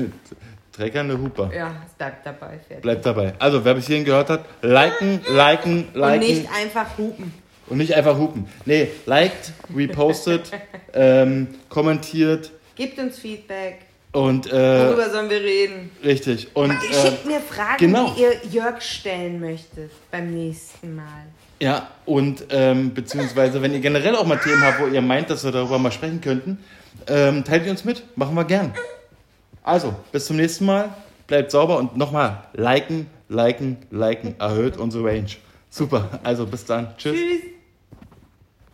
[0.72, 1.50] Treckernde Huper.
[1.54, 2.58] Ja, es bleibt dabei.
[2.66, 2.82] Fertig.
[2.82, 3.34] Bleibt dabei.
[3.38, 6.18] Also, wer bis hierhin gehört hat, liken, liken, Und liken.
[6.20, 7.32] nicht einfach hupen.
[7.66, 8.46] Und nicht einfach hupen.
[8.64, 10.50] Nee, liked, repostet,
[10.92, 13.78] ähm, kommentiert Gebt uns Feedback.
[14.12, 15.90] und äh, Worüber sollen wir reden?
[16.02, 16.48] richtig.
[16.54, 16.76] Und äh,
[17.08, 18.12] Schickt mir Fragen, genau.
[18.16, 21.04] die ihr Jörg stellen möchtet beim nächsten Mal.
[21.60, 25.44] ja, und ähm, beziehungsweise, wenn ihr generell auch mal Themen habt, wo ihr meint, dass
[25.44, 26.58] wir darüber mal sprechen könnten,
[27.06, 28.02] ähm, teilt ihr uns mit.
[28.16, 28.72] Machen wir gern.
[29.62, 30.90] Also, bis zum nächsten Mal.
[31.26, 34.34] Bleibt sauber und nochmal liken, liken, liken.
[34.40, 35.30] Erhöht unsere Range.
[35.68, 36.20] Super.
[36.24, 36.88] Also, bis dann.
[36.96, 37.16] Tschüss.
[37.16, 37.59] Tschüss.